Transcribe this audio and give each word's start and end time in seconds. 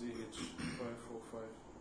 ZH545. 0.00 1.79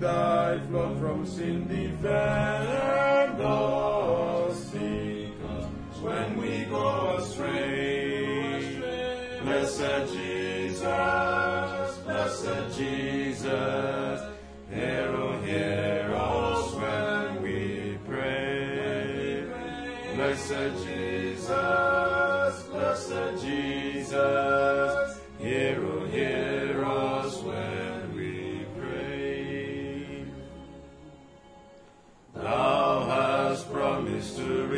Thy 0.00 0.58
flock 0.68 0.98
from 0.98 1.26
sin, 1.26 1.66
defend 1.68 3.40
us 3.40 4.72
when 6.00 6.36
we 6.36 6.64
go 6.64 7.16
astray. 7.16 8.80
Blessed 9.42 10.12
Jesus, 10.12 11.98
blessed 12.04 12.78
Jesus, 12.78 14.05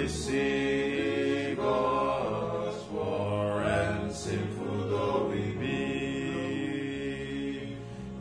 receive 0.09 1.61
us, 1.61 2.83
poor 2.91 3.61
and 3.61 4.11
sinful 4.11 4.89
though 4.89 5.29
we 5.31 5.43
be. 5.61 6.97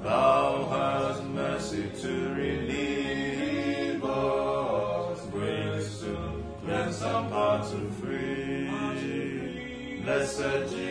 Thou 0.04 0.68
hast 0.70 1.24
mercy 1.24 1.90
to 2.02 2.14
relieve 2.34 4.04
us, 4.04 5.20
grace 5.32 6.00
to 6.02 6.44
cleanse 6.66 7.02
and 7.02 7.30
power 7.32 7.60
to 7.72 7.80
free. 8.02 8.68
Blessed 10.04 10.64
Jesus, 10.70 10.87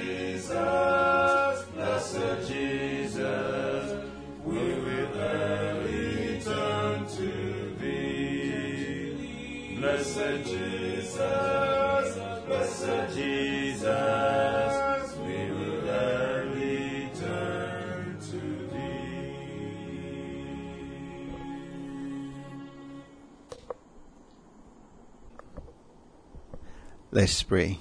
Let's 27.16 27.42
pray. 27.42 27.78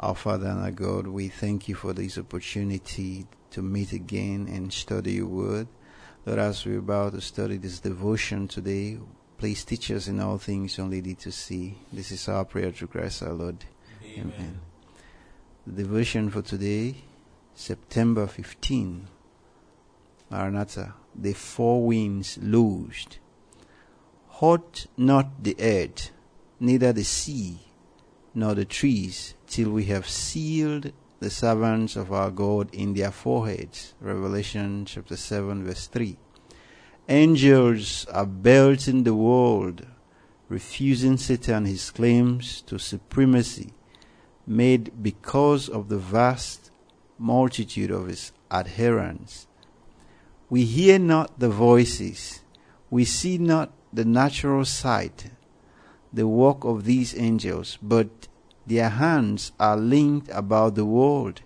Our 0.00 0.16
Father 0.16 0.48
and 0.48 0.58
our 0.58 0.72
God, 0.72 1.06
we 1.06 1.28
thank 1.28 1.68
you 1.68 1.76
for 1.76 1.92
this 1.92 2.18
opportunity 2.18 3.24
to 3.52 3.62
meet 3.62 3.92
again 3.92 4.48
and 4.52 4.72
study 4.72 5.12
your 5.12 5.28
word. 5.28 5.68
Lord, 6.24 6.40
as 6.40 6.66
we're 6.66 6.80
about 6.80 7.12
to 7.12 7.20
study 7.20 7.56
this 7.56 7.78
devotion 7.78 8.48
today, 8.48 8.98
please 9.38 9.62
teach 9.62 9.92
us 9.92 10.08
in 10.08 10.18
all 10.18 10.38
things 10.38 10.80
only 10.80 10.98
thee 10.98 11.14
to 11.14 11.30
see. 11.30 11.78
This 11.92 12.10
is 12.10 12.28
our 12.28 12.44
prayer 12.44 12.72
to 12.72 12.88
Christ 12.88 13.22
our 13.22 13.32
Lord. 13.32 13.64
Amen. 14.04 14.58
The 15.64 15.84
devotion 15.84 16.28
for 16.28 16.42
today, 16.42 16.96
September 17.54 18.26
15. 18.26 19.06
Maranatha, 20.32 20.94
the 21.14 21.32
four 21.32 21.86
winds 21.86 22.38
loosed. 22.42 23.20
Haught 24.26 24.88
not 24.96 25.44
the 25.44 25.54
earth, 25.60 26.10
neither 26.58 26.92
the 26.92 27.04
sea, 27.04 27.60
nor 28.36 28.54
the 28.54 28.66
trees, 28.66 29.34
till 29.46 29.70
we 29.70 29.86
have 29.86 30.06
sealed 30.06 30.92
the 31.20 31.30
servants 31.30 31.96
of 31.96 32.12
our 32.12 32.30
God 32.30 32.72
in 32.74 32.92
their 32.92 33.10
foreheads. 33.10 33.94
Revelation 33.98 34.84
chapter 34.84 35.16
7, 35.16 35.64
verse 35.64 35.86
3. 35.86 36.18
Angels 37.08 38.04
are 38.12 38.26
belting 38.26 39.04
the 39.04 39.14
world, 39.14 39.86
refusing 40.50 41.16
Satan 41.16 41.64
his 41.64 41.90
claims 41.90 42.60
to 42.62 42.78
supremacy, 42.78 43.72
made 44.46 45.02
because 45.02 45.70
of 45.70 45.88
the 45.88 45.96
vast 45.96 46.70
multitude 47.18 47.90
of 47.90 48.08
his 48.08 48.32
adherents. 48.50 49.46
We 50.50 50.66
hear 50.66 50.98
not 50.98 51.38
the 51.38 51.48
voices, 51.48 52.42
we 52.90 53.06
see 53.06 53.38
not 53.38 53.72
the 53.94 54.04
natural 54.04 54.66
sight, 54.66 55.30
the 56.12 56.26
work 56.26 56.64
of 56.64 56.84
these 56.84 57.16
angels, 57.18 57.78
but 57.82 58.28
their 58.66 58.88
hands 58.88 59.52
are 59.60 59.76
linked 59.76 60.28
about 60.30 60.74
the 60.74 60.84
world, 60.84 61.42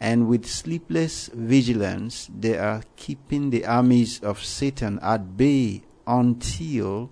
and 0.00 0.28
with 0.28 0.46
sleepless 0.46 1.30
vigilance 1.32 2.28
they 2.38 2.58
are 2.58 2.82
keeping 2.96 3.50
the 3.50 3.64
armies 3.64 4.20
of 4.20 4.44
Satan 4.44 4.98
at 5.00 5.36
bay 5.36 5.82
until 6.06 7.10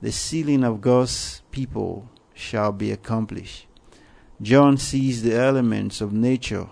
the 0.00 0.12
sealing 0.12 0.62
of 0.62 0.80
God's 0.80 1.42
people 1.50 2.08
shall 2.32 2.72
be 2.72 2.92
accomplished. 2.92 3.66
John 4.40 4.76
sees 4.76 5.22
the 5.22 5.34
elements 5.34 6.00
of 6.00 6.12
nature 6.12 6.68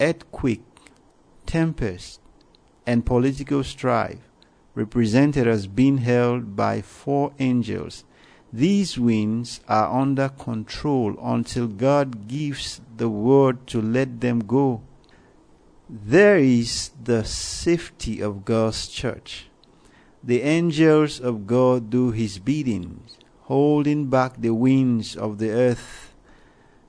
earthquake, 0.00 0.64
tempest, 1.46 2.20
and 2.86 3.06
political 3.06 3.64
strife 3.64 4.28
represented 4.74 5.46
as 5.46 5.66
being 5.66 5.98
held 5.98 6.54
by 6.54 6.80
four 6.80 7.32
angels. 7.38 8.04
These 8.52 8.98
winds 8.98 9.60
are 9.68 10.00
under 10.00 10.30
control 10.30 11.14
until 11.22 11.66
God 11.66 12.28
gives 12.28 12.80
the 12.96 13.10
word 13.10 13.66
to 13.68 13.82
let 13.82 14.22
them 14.22 14.40
go. 14.40 14.80
There 15.90 16.38
is 16.38 16.90
the 17.02 17.24
safety 17.24 18.22
of 18.22 18.46
God's 18.46 18.88
church. 18.88 19.50
The 20.24 20.40
angels 20.40 21.20
of 21.20 21.46
God 21.46 21.90
do 21.90 22.10
his 22.10 22.38
bidding, 22.38 23.02
holding 23.42 24.08
back 24.08 24.40
the 24.40 24.54
winds 24.54 25.14
of 25.14 25.36
the 25.36 25.50
earth, 25.50 26.14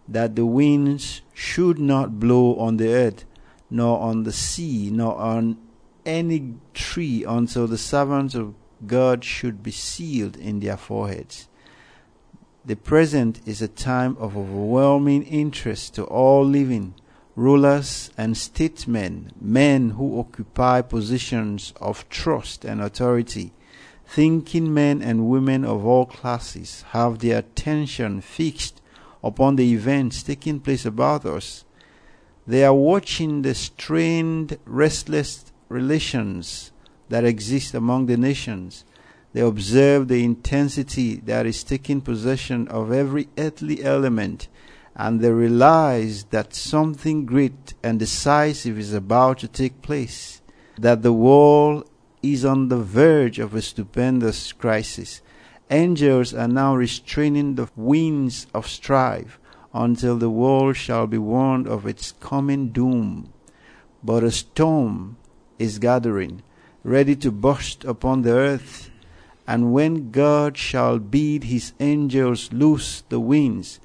that 0.08 0.38
the 0.38 0.46
winds 0.46 1.22
should 1.34 1.78
not 1.78 2.22
blow 2.22 2.56
on 2.56 2.78
the 2.78 2.88
earth, 2.88 3.26
nor 3.70 4.00
on 4.00 4.24
the 4.24 4.32
sea, 4.32 4.90
nor 4.92 5.16
on 5.18 5.58
any 6.06 6.56
tree 6.74 7.26
until 7.26 7.68
the 7.68 7.78
servants 7.78 8.34
of 8.34 8.56
God 8.88 9.26
should 9.26 9.62
be 9.62 9.72
sealed 9.72 10.38
in 10.38 10.62
their 10.62 10.78
foreheads. 10.78 11.49
The 12.69 12.75
present 12.75 13.42
is 13.48 13.63
a 13.63 13.68
time 13.68 14.16
of 14.19 14.38
overwhelming 14.38 15.24
interest 15.24 15.95
to 15.95 16.04
all 16.04 16.45
living, 16.45 16.94
rulers 17.36 18.12
and 18.16 18.38
statesmen, 18.38 19.31
men 19.42 19.89
who 19.98 20.19
occupy 20.19 20.81
positions 20.81 21.74
of 21.81 22.07
trust 22.10 22.63
and 22.63 22.80
authority. 22.80 23.54
Thinking 24.06 24.71
men 24.71 25.01
and 25.01 25.27
women 25.27 25.66
of 25.66 25.83
all 25.83 26.06
classes 26.06 26.86
have 26.89 27.18
their 27.18 27.39
attention 27.39 28.21
fixed 28.21 28.83
upon 29.24 29.56
the 29.56 29.74
events 29.74 30.21
taking 30.21 30.60
place 30.60 30.86
about 30.86 31.25
us. 31.25 31.66
They 32.45 32.63
are 32.63 32.75
watching 32.75 33.42
the 33.42 33.56
strained, 33.56 34.60
restless 34.66 35.51
relations 35.69 36.71
that 37.10 37.25
exist 37.25 37.74
among 37.74 38.06
the 38.06 38.18
nations. 38.18 38.86
They 39.34 39.42
observe 39.42 40.08
the 40.08 40.24
intensity 40.24 41.18
that 41.26 41.46
is 41.46 41.64
taking 41.64 42.02
possession 42.02 42.68
of 42.70 42.92
every 42.92 43.28
earthly 43.38 43.84
element, 43.84 44.48
and 44.96 45.20
they 45.20 45.31
realize 45.31 46.24
that 46.31 46.56
something 46.56 47.26
great 47.26 47.74
and 47.84 48.00
decisive 48.00 48.80
is 48.80 48.94
about 48.94 49.40
to 49.40 49.48
take 49.48 49.81
place, 49.81 50.42
that 50.80 51.04
the 51.04 51.14
world 51.14 51.88
is 52.22 52.44
on 52.44 52.68
the 52.68 52.78
verge 52.78 53.40
of 53.40 53.54
a 53.54 53.62
stupendous 53.62 54.52
crisis. 54.52 55.22
Angels 55.70 56.34
are 56.34 56.48
now 56.48 56.76
restraining 56.76 57.56
the 57.56 57.70
winds 57.76 58.48
of 58.54 58.68
strife 58.68 59.40
until 59.74 60.18
the 60.18 60.30
world 60.30 60.76
shall 60.76 61.06
be 61.06 61.20
warned 61.20 61.68
of 61.68 61.86
its 61.86 62.14
coming 62.14 62.70
doom. 62.70 63.31
But 64.04 64.24
a 64.24 64.31
storm 64.31 65.18
is 65.60 65.78
gathering, 65.78 66.42
ready 66.84 67.16
to 67.18 67.31
burst 67.31 67.84
upon 67.86 68.24
the 68.24 68.31
earth. 68.31 68.89
And 69.50 69.74
when 69.74 70.12
God 70.12 70.57
shall 70.60 71.00
bid 71.00 71.46
his 71.46 71.74
angels 71.80 72.54
loose 72.54 73.01
the 73.10 73.19
winds, 73.19 73.80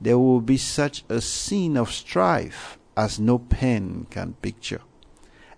there 0.00 0.16
will 0.16 0.40
be 0.40 0.56
such 0.56 1.02
a 1.08 1.20
scene 1.20 1.76
of 1.76 1.90
strife 1.90 2.78
as 2.96 3.18
no 3.18 3.40
pen 3.40 4.06
can 4.10 4.34
picture. 4.34 4.80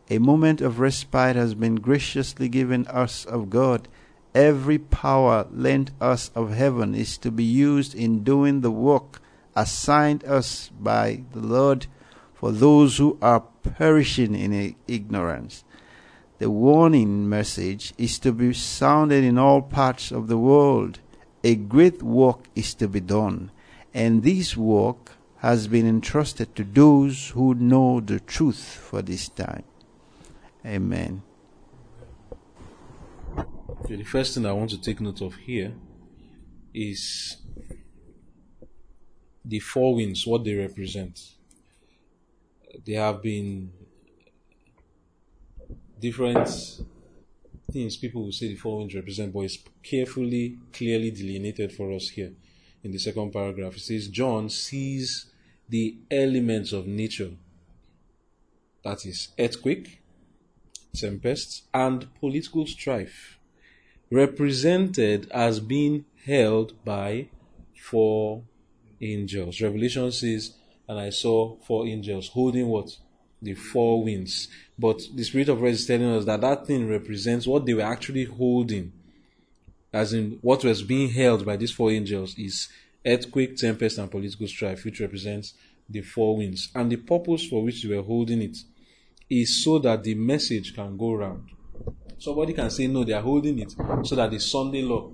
A 0.08 0.16
moment 0.16 0.62
of 0.62 0.80
respite 0.80 1.36
has 1.36 1.52
been 1.52 1.74
graciously 1.74 2.48
given 2.48 2.86
us 2.86 3.26
of 3.26 3.50
God. 3.50 3.86
Every 4.34 4.78
power 4.78 5.46
lent 5.52 5.90
us 6.00 6.30
of 6.34 6.54
heaven 6.54 6.94
is 6.94 7.18
to 7.18 7.30
be 7.30 7.44
used 7.44 7.94
in 7.94 8.24
doing 8.24 8.62
the 8.62 8.70
work 8.70 9.20
assigned 9.54 10.24
us 10.24 10.70
by 10.80 11.24
the 11.32 11.40
Lord 11.40 11.86
for 12.32 12.50
those 12.50 12.96
who 12.96 13.18
are 13.20 13.44
perishing 13.62 14.34
in 14.34 14.74
ignorance. 14.88 15.64
The 16.40 16.50
warning 16.50 17.28
message 17.28 17.92
is 17.98 18.19
to 18.20 18.32
be 18.32 18.54
sounded 18.54 19.25
in 19.25 19.37
all 19.37 19.60
parts 19.60 20.10
of 20.10 20.26
the 20.26 20.38
world. 20.38 20.98
A 21.44 21.54
great 21.54 22.02
work 22.02 22.48
is 22.56 22.72
to 22.76 22.88
be 22.88 23.00
done, 23.00 23.50
and 23.92 24.22
this 24.22 24.56
work 24.56 25.12
has 25.40 25.69
been 25.69 25.87
entrusted 25.87 26.56
to 26.56 26.64
those 26.64 27.28
who 27.28 27.54
know 27.54 28.00
the 28.00 28.20
truth 28.20 28.64
for 28.64 29.02
this 29.02 29.28
time. 29.28 29.64
Amen. 30.64 31.22
The 33.87 34.02
first 34.04 34.34
thing 34.34 34.46
I 34.46 34.52
want 34.52 34.70
to 34.70 34.81
take 34.81 35.02
note 35.02 35.20
of 35.20 35.34
here 35.34 35.75
is 36.72 37.37
the 39.44 39.58
four 39.58 39.94
winds, 39.94 40.26
what 40.26 40.44
they 40.44 40.54
represent. 40.54 41.20
They 42.87 42.94
have 42.94 43.22
been 43.22 43.72
different 46.00 46.49
things 47.70 47.97
people 47.97 48.25
will 48.25 48.32
say 48.32 48.49
the 48.49 48.56
four 48.56 48.79
winds 48.79 48.94
represent, 48.94 49.32
but 49.32 49.41
it's 49.41 49.58
carefully, 49.82 50.58
clearly 50.73 51.11
delineated 51.11 51.73
for 51.73 51.93
us 51.93 52.08
here 52.11 52.32
in 52.82 52.91
the 52.91 52.99
second 52.99 53.32
paragraph. 53.32 53.76
It 53.76 53.81
says, 53.81 54.08
John 54.08 54.49
sees 54.49 55.26
the 55.69 55.97
elements 56.11 56.73
of 56.73 56.87
nature 56.87 57.32
that 58.82 59.05
is, 59.06 59.29
earthquake, 59.38 60.00
tempest, 60.94 61.64
and 61.73 62.12
political 62.14 62.67
strife 62.67 63.38
represented 64.11 65.31
as 65.31 65.61
being 65.61 66.05
held 66.25 66.85
by 66.85 67.29
four 67.76 68.43
angels. 69.00 69.61
Revelation 69.61 70.11
says, 70.11 70.55
and 70.88 70.99
I 70.99 71.11
saw 71.11 71.56
four 71.58 71.87
angels 71.87 72.29
holding 72.29 72.67
what? 72.67 72.97
The 73.42 73.54
four 73.54 74.04
winds. 74.04 74.48
But 74.78 75.00
the 75.14 75.25
Spirit 75.25 75.48
of 75.48 75.60
Rest 75.60 75.81
is 75.81 75.87
telling 75.87 76.10
us 76.10 76.25
that 76.26 76.40
that 76.42 76.66
thing 76.66 76.88
represents 76.88 77.46
what 77.46 77.66
they 77.66 77.75
were 77.75 77.82
actually 77.82 78.25
holding. 78.25 78.92
As 79.92 80.12
in, 80.12 80.38
what 80.42 80.64
was 80.64 80.82
being 80.82 81.10
held 81.10 81.44
by 81.44 81.56
these 81.56 81.72
four 81.72 81.90
angels 81.90 82.38
is 82.38 82.69
earthquake, 83.04 83.56
tempest, 83.56 83.98
and 83.98 84.10
political 84.10 84.46
strife, 84.46 84.84
which 84.84 85.00
represents 85.00 85.54
the 85.88 86.02
four 86.02 86.37
winds. 86.37 86.70
And 86.75 86.92
the 86.92 86.96
purpose 86.96 87.46
for 87.46 87.62
which 87.62 87.82
they 87.82 87.94
were 87.94 88.02
holding 88.02 88.42
it 88.42 88.58
is 89.28 89.64
so 89.64 89.78
that 89.78 90.04
the 90.04 90.14
message 90.14 90.75
can 90.75 90.96
go 90.96 91.14
round. 91.14 91.50
Somebody 92.19 92.52
can 92.52 92.70
say, 92.70 92.87
no, 92.87 93.04
they 93.04 93.14
are 93.14 93.22
holding 93.22 93.58
it 93.58 93.75
so 94.04 94.14
that 94.16 94.31
the 94.31 94.38
Sunday 94.38 94.82
law 94.82 95.10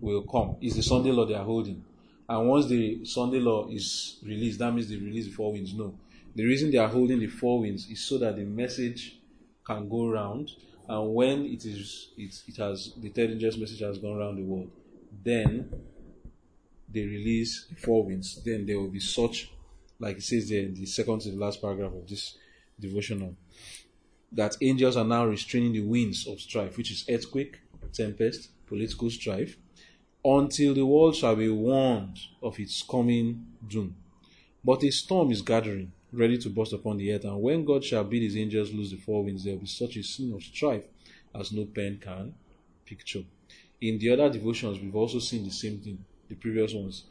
will 0.00 0.22
come. 0.22 0.56
It's 0.60 0.76
the 0.76 0.82
Sunday 0.82 1.12
law 1.12 1.24
they 1.24 1.34
are 1.34 1.44
holding. 1.44 1.84
And 2.28 2.48
once 2.48 2.66
the 2.66 3.04
Sunday 3.04 3.38
law 3.38 3.68
is 3.68 4.18
released, 4.24 4.58
that 4.58 4.72
means 4.72 4.88
they 4.88 4.96
release 4.96 5.26
the 5.26 5.32
four 5.32 5.52
winds. 5.52 5.74
No. 5.74 5.94
The 6.34 6.44
reason 6.44 6.70
they 6.70 6.78
are 6.78 6.88
holding 6.88 7.18
the 7.18 7.26
four 7.26 7.60
winds 7.60 7.88
is 7.90 8.00
so 8.04 8.18
that 8.18 8.36
the 8.36 8.44
message 8.44 9.18
can 9.66 9.88
go 9.88 10.08
round. 10.08 10.50
And 10.88 11.14
when 11.14 11.46
it 11.46 11.64
is 11.64 12.10
it, 12.16 12.34
it 12.46 12.56
has 12.56 12.92
the 12.96 13.10
third 13.10 13.30
angel's 13.30 13.56
message 13.56 13.80
has 13.80 13.98
gone 13.98 14.18
around 14.18 14.36
the 14.36 14.42
world, 14.42 14.70
then 15.24 15.70
they 16.88 17.04
release 17.04 17.66
the 17.68 17.76
four 17.76 18.04
winds. 18.04 18.42
Then 18.44 18.66
there 18.66 18.78
will 18.78 18.88
be 18.88 19.00
such 19.00 19.50
like 20.00 20.16
it 20.16 20.22
says 20.22 20.48
there 20.48 20.62
in 20.62 20.74
the 20.74 20.86
second 20.86 21.20
to 21.20 21.30
the 21.30 21.36
last 21.36 21.60
paragraph 21.60 21.92
of 21.92 22.08
this 22.08 22.36
devotional, 22.80 23.36
that 24.32 24.56
angels 24.62 24.96
are 24.96 25.04
now 25.04 25.26
restraining 25.26 25.72
the 25.72 25.82
winds 25.82 26.26
of 26.26 26.40
strife, 26.40 26.76
which 26.76 26.90
is 26.90 27.04
earthquake, 27.08 27.60
tempest, 27.92 28.48
political 28.66 29.10
strife, 29.10 29.56
until 30.24 30.74
the 30.74 30.84
world 30.84 31.14
shall 31.14 31.36
be 31.36 31.50
warned 31.50 32.18
of 32.42 32.58
its 32.58 32.82
coming 32.82 33.46
doom. 33.68 33.94
But 34.64 34.82
a 34.84 34.90
storm 34.90 35.30
is 35.30 35.42
gathering, 35.42 35.92
ready 36.12 36.38
to 36.38 36.50
burst 36.50 36.72
upon 36.72 36.96
the 36.96 37.12
earth, 37.12 37.24
and 37.24 37.40
when 37.40 37.64
God 37.64 37.84
shall 37.84 38.04
bid 38.04 38.22
his 38.22 38.36
angels 38.36 38.72
loose 38.72 38.90
the 38.90 38.96
four 38.96 39.24
winds, 39.24 39.44
there 39.44 39.54
will 39.54 39.60
be 39.60 39.66
such 39.66 39.96
a 39.96 40.02
scene 40.02 40.32
of 40.34 40.42
strife 40.42 40.84
as 41.34 41.52
no 41.52 41.64
pen 41.66 41.98
can 41.98 42.34
picture. 42.84 43.24
In 43.80 43.98
the 43.98 44.10
other 44.10 44.30
devotions, 44.30 44.80
we've 44.80 44.96
also 44.96 45.18
seen 45.18 45.44
the 45.44 45.50
same 45.50 45.78
thing, 45.78 46.04
the 46.28 46.34
previous 46.34 46.74
ones, 46.74 47.04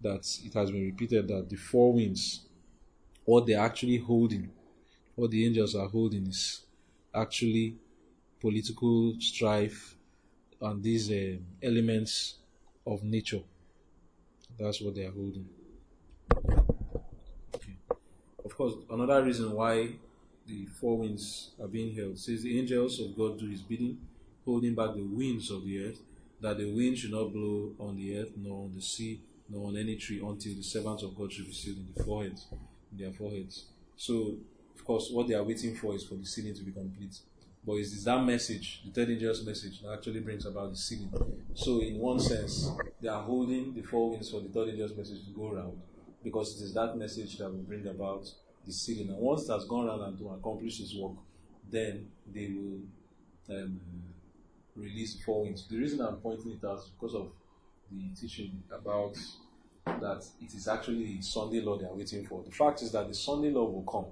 that 0.00 0.26
it 0.44 0.54
has 0.54 0.70
been 0.70 0.84
repeated 0.84 1.28
that 1.28 1.48
the 1.48 1.56
four 1.56 1.92
winds, 1.92 2.46
what 3.24 3.46
they're 3.46 3.60
actually 3.60 3.98
holding, 3.98 4.50
what 5.14 5.30
the 5.30 5.46
angels 5.46 5.74
are 5.74 5.88
holding 5.88 6.26
is 6.26 6.62
actually 7.14 7.76
political 8.40 9.14
strife 9.20 9.96
and 10.60 10.82
these 10.82 11.10
uh, 11.10 11.36
elements 11.62 12.38
of 12.86 13.02
nature. 13.02 13.42
That's 14.58 14.80
what 14.80 14.94
they 14.94 15.04
are 15.04 15.10
holding. 15.10 15.48
Of 18.54 18.58
course, 18.58 18.74
another 18.88 19.20
reason 19.24 19.50
why 19.50 19.88
the 20.46 20.66
four 20.66 20.98
winds 20.98 21.50
are 21.60 21.66
being 21.66 21.92
held 21.92 22.16
says 22.16 22.44
the 22.44 22.56
angels 22.56 23.00
of 23.00 23.18
God 23.18 23.36
do 23.36 23.48
his 23.48 23.62
bidding, 23.62 23.98
holding 24.44 24.76
back 24.76 24.94
the 24.94 25.02
winds 25.02 25.50
of 25.50 25.64
the 25.64 25.86
earth, 25.86 25.98
that 26.40 26.58
the 26.58 26.72
wind 26.72 26.96
should 26.96 27.10
not 27.10 27.32
blow 27.32 27.72
on 27.80 27.96
the 27.96 28.16
earth, 28.16 28.30
nor 28.36 28.66
on 28.66 28.72
the 28.72 28.80
sea, 28.80 29.20
nor 29.48 29.66
on 29.66 29.76
any 29.76 29.96
tree, 29.96 30.20
until 30.24 30.54
the 30.54 30.62
servants 30.62 31.02
of 31.02 31.16
God 31.16 31.32
should 31.32 31.46
be 31.46 31.52
sealed 31.52 31.78
in 31.78 31.88
the 31.96 32.04
foreheads, 32.04 32.46
in 32.92 32.98
their 32.98 33.12
foreheads. 33.12 33.64
So, 33.96 34.36
of 34.76 34.84
course, 34.84 35.10
what 35.10 35.26
they 35.26 35.34
are 35.34 35.42
waiting 35.42 35.74
for 35.74 35.96
is 35.96 36.04
for 36.04 36.14
the 36.14 36.24
sealing 36.24 36.54
to 36.54 36.62
be 36.62 36.70
complete. 36.70 37.18
But 37.66 37.72
it 37.72 37.80
is 37.80 38.04
that 38.04 38.22
message, 38.22 38.82
the 38.84 38.92
third 38.92 39.10
angel's 39.10 39.44
message, 39.44 39.82
that 39.82 39.94
actually 39.94 40.20
brings 40.20 40.46
about 40.46 40.70
the 40.70 40.76
sealing. 40.76 41.12
So, 41.54 41.80
in 41.80 41.98
one 41.98 42.20
sense, 42.20 42.70
they 43.00 43.08
are 43.08 43.22
holding 43.22 43.74
the 43.74 43.82
four 43.82 44.10
winds 44.10 44.30
for 44.30 44.38
the 44.38 44.48
third 44.48 44.68
angel's 44.68 44.96
message 44.96 45.24
to 45.24 45.32
go 45.32 45.50
around 45.50 45.76
because 46.22 46.58
it 46.60 46.64
is 46.64 46.72
that 46.72 46.96
message 46.96 47.36
that 47.38 47.50
will 47.50 47.58
bring 47.58 47.86
about 47.88 48.26
the 48.66 48.72
sealing. 48.72 49.08
And 49.10 49.18
once 49.18 49.48
it 49.48 49.52
has 49.52 49.64
gone 49.64 49.88
around 49.88 50.02
and 50.02 50.18
to 50.18 50.28
accomplish 50.30 50.80
its 50.80 50.94
work, 50.94 51.16
then 51.70 52.08
they 52.32 52.52
will 52.54 53.56
um, 53.56 53.80
release 54.76 55.14
the 55.16 55.22
four 55.22 55.42
winds. 55.42 55.66
The 55.68 55.78
reason 55.78 56.00
I'm 56.00 56.16
pointing 56.16 56.52
it 56.52 56.64
out 56.64 56.78
is 56.78 56.90
because 56.98 57.14
of 57.14 57.30
the 57.90 58.20
teaching 58.20 58.62
about 58.70 59.16
that 59.86 60.24
it 60.40 60.54
is 60.54 60.66
actually 60.66 61.16
the 61.16 61.22
Sunday 61.22 61.60
law 61.60 61.76
they 61.76 61.86
are 61.86 61.94
waiting 61.94 62.26
for. 62.26 62.42
The 62.42 62.50
fact 62.50 62.82
is 62.82 62.92
that 62.92 63.06
the 63.08 63.14
Sunday 63.14 63.50
law 63.50 63.64
will 63.64 63.82
come 63.82 64.06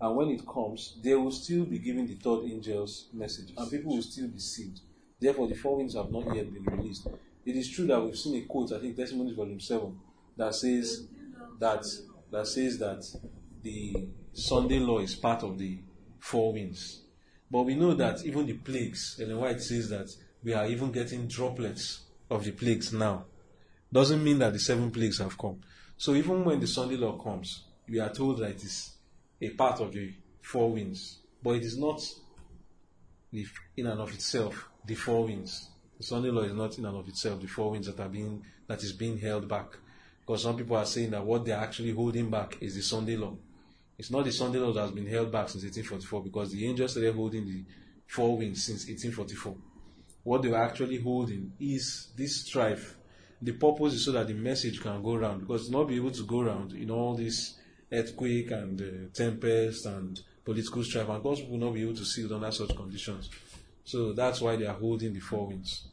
and 0.00 0.16
when 0.16 0.28
it 0.30 0.46
comes, 0.46 0.96
they 1.02 1.14
will 1.14 1.30
still 1.30 1.64
be 1.64 1.78
giving 1.78 2.06
the 2.06 2.14
third 2.16 2.44
angel's 2.44 3.08
message, 3.12 3.52
and 3.56 3.70
people 3.70 3.94
will 3.94 4.02
still 4.02 4.28
be 4.28 4.38
sealed. 4.38 4.80
Therefore, 5.20 5.48
the 5.48 5.54
four 5.54 5.76
winds 5.76 5.94
have 5.94 6.10
not 6.10 6.34
yet 6.34 6.52
been 6.52 6.64
released. 6.64 7.06
It 7.46 7.56
is 7.56 7.70
true 7.70 7.86
that 7.86 8.00
we've 8.02 8.16
seen 8.16 8.42
a 8.42 8.46
quote, 8.46 8.72
I 8.72 8.80
think 8.80 8.96
Testimonies 8.96 9.34
Volume 9.34 9.60
7, 9.60 9.98
that 10.36 10.54
says 10.54 11.06
that 11.60 11.84
that 12.30 12.46
says 12.46 12.78
that 12.78 13.02
the 13.64 14.06
Sunday 14.34 14.78
law 14.78 14.98
is 14.98 15.14
part 15.14 15.42
of 15.42 15.58
the 15.58 15.78
four 16.20 16.52
winds. 16.52 17.00
But 17.50 17.62
we 17.62 17.74
know 17.74 17.94
that 17.94 18.24
even 18.24 18.46
the 18.46 18.52
plagues, 18.52 19.18
Ellen 19.20 19.38
White 19.38 19.60
says 19.60 19.88
that 19.88 20.10
we 20.42 20.52
are 20.52 20.66
even 20.66 20.92
getting 20.92 21.26
droplets 21.26 22.02
of 22.30 22.44
the 22.44 22.52
plagues 22.52 22.92
now. 22.92 23.24
Doesn't 23.90 24.22
mean 24.22 24.38
that 24.40 24.52
the 24.52 24.58
seven 24.58 24.90
plagues 24.90 25.18
have 25.18 25.38
come. 25.38 25.60
So 25.96 26.14
even 26.14 26.44
when 26.44 26.60
the 26.60 26.66
Sunday 26.66 26.96
law 26.96 27.16
comes, 27.16 27.64
we 27.88 28.00
are 28.00 28.12
told 28.12 28.38
that 28.38 28.50
it 28.50 28.62
is 28.64 28.96
a 29.40 29.50
part 29.50 29.80
of 29.80 29.92
the 29.92 30.12
four 30.42 30.72
winds, 30.72 31.20
but 31.42 31.56
it 31.56 31.62
is 31.62 31.78
not 31.78 32.02
in 33.32 33.86
and 33.86 34.00
of 34.00 34.12
itself 34.12 34.68
the 34.86 34.94
four 34.94 35.24
winds. 35.24 35.70
The 35.96 36.04
Sunday 36.04 36.30
law 36.30 36.42
is 36.42 36.54
not 36.54 36.76
in 36.76 36.84
and 36.84 36.96
of 36.96 37.08
itself 37.08 37.40
the 37.40 37.46
four 37.46 37.70
winds 37.70 37.86
that 37.86 38.00
are 38.00 38.08
being 38.08 38.42
that 38.66 38.82
is 38.82 38.92
being 38.92 39.18
held 39.18 39.48
back. 39.48 39.78
Because 40.20 40.42
some 40.42 40.56
people 40.56 40.76
are 40.76 40.86
saying 40.86 41.10
that 41.10 41.24
what 41.24 41.44
they 41.44 41.52
are 41.52 41.62
actually 41.62 41.92
holding 41.92 42.30
back 42.30 42.58
is 42.60 42.74
the 42.74 42.82
Sunday 42.82 43.16
law. 43.16 43.36
It's 43.98 44.10
not 44.10 44.24
the 44.24 44.32
Sunday 44.32 44.58
law 44.58 44.72
that 44.72 44.80
has 44.82 44.90
been 44.90 45.06
held 45.06 45.30
back 45.30 45.48
since 45.48 45.64
1844 45.64 46.22
because 46.22 46.52
the 46.52 46.66
angels 46.66 46.92
started 46.92 47.14
holding 47.14 47.46
the 47.46 47.64
four 48.06 48.36
winds 48.36 48.64
since 48.64 48.86
1844. 48.86 49.56
what 50.24 50.42
they 50.42 50.48
were 50.48 50.62
actually 50.62 50.98
holding 50.98 51.52
is 51.60 52.08
this 52.16 52.44
strife. 52.46 52.96
The 53.40 53.52
purpose 53.52 53.94
is 53.94 54.04
so 54.04 54.12
that 54.12 54.26
the 54.26 54.34
message 54.34 54.80
can 54.80 55.02
go 55.02 55.14
around 55.14 55.40
because 55.40 55.70
not 55.70 55.84
be 55.84 55.96
able 55.96 56.10
to 56.12 56.24
go 56.24 56.40
around 56.40 56.72
in 56.72 56.90
all 56.90 57.14
this 57.14 57.58
earthquake 57.92 58.50
and 58.50 58.80
uh, 58.80 59.14
tempest 59.14 59.86
and 59.86 60.18
political 60.44 60.82
strife, 60.82 61.08
and 61.08 61.22
God's 61.22 61.42
will 61.42 61.58
not 61.58 61.74
be 61.74 61.82
able 61.82 61.94
to 61.94 62.04
see 62.04 62.22
it 62.22 62.32
under 62.32 62.50
such 62.50 62.74
conditions. 62.74 63.30
So 63.84 64.12
that's 64.14 64.40
why 64.40 64.56
they 64.56 64.66
are 64.66 64.74
holding 64.74 65.12
the 65.12 65.20
four 65.20 65.46
winds, 65.46 65.88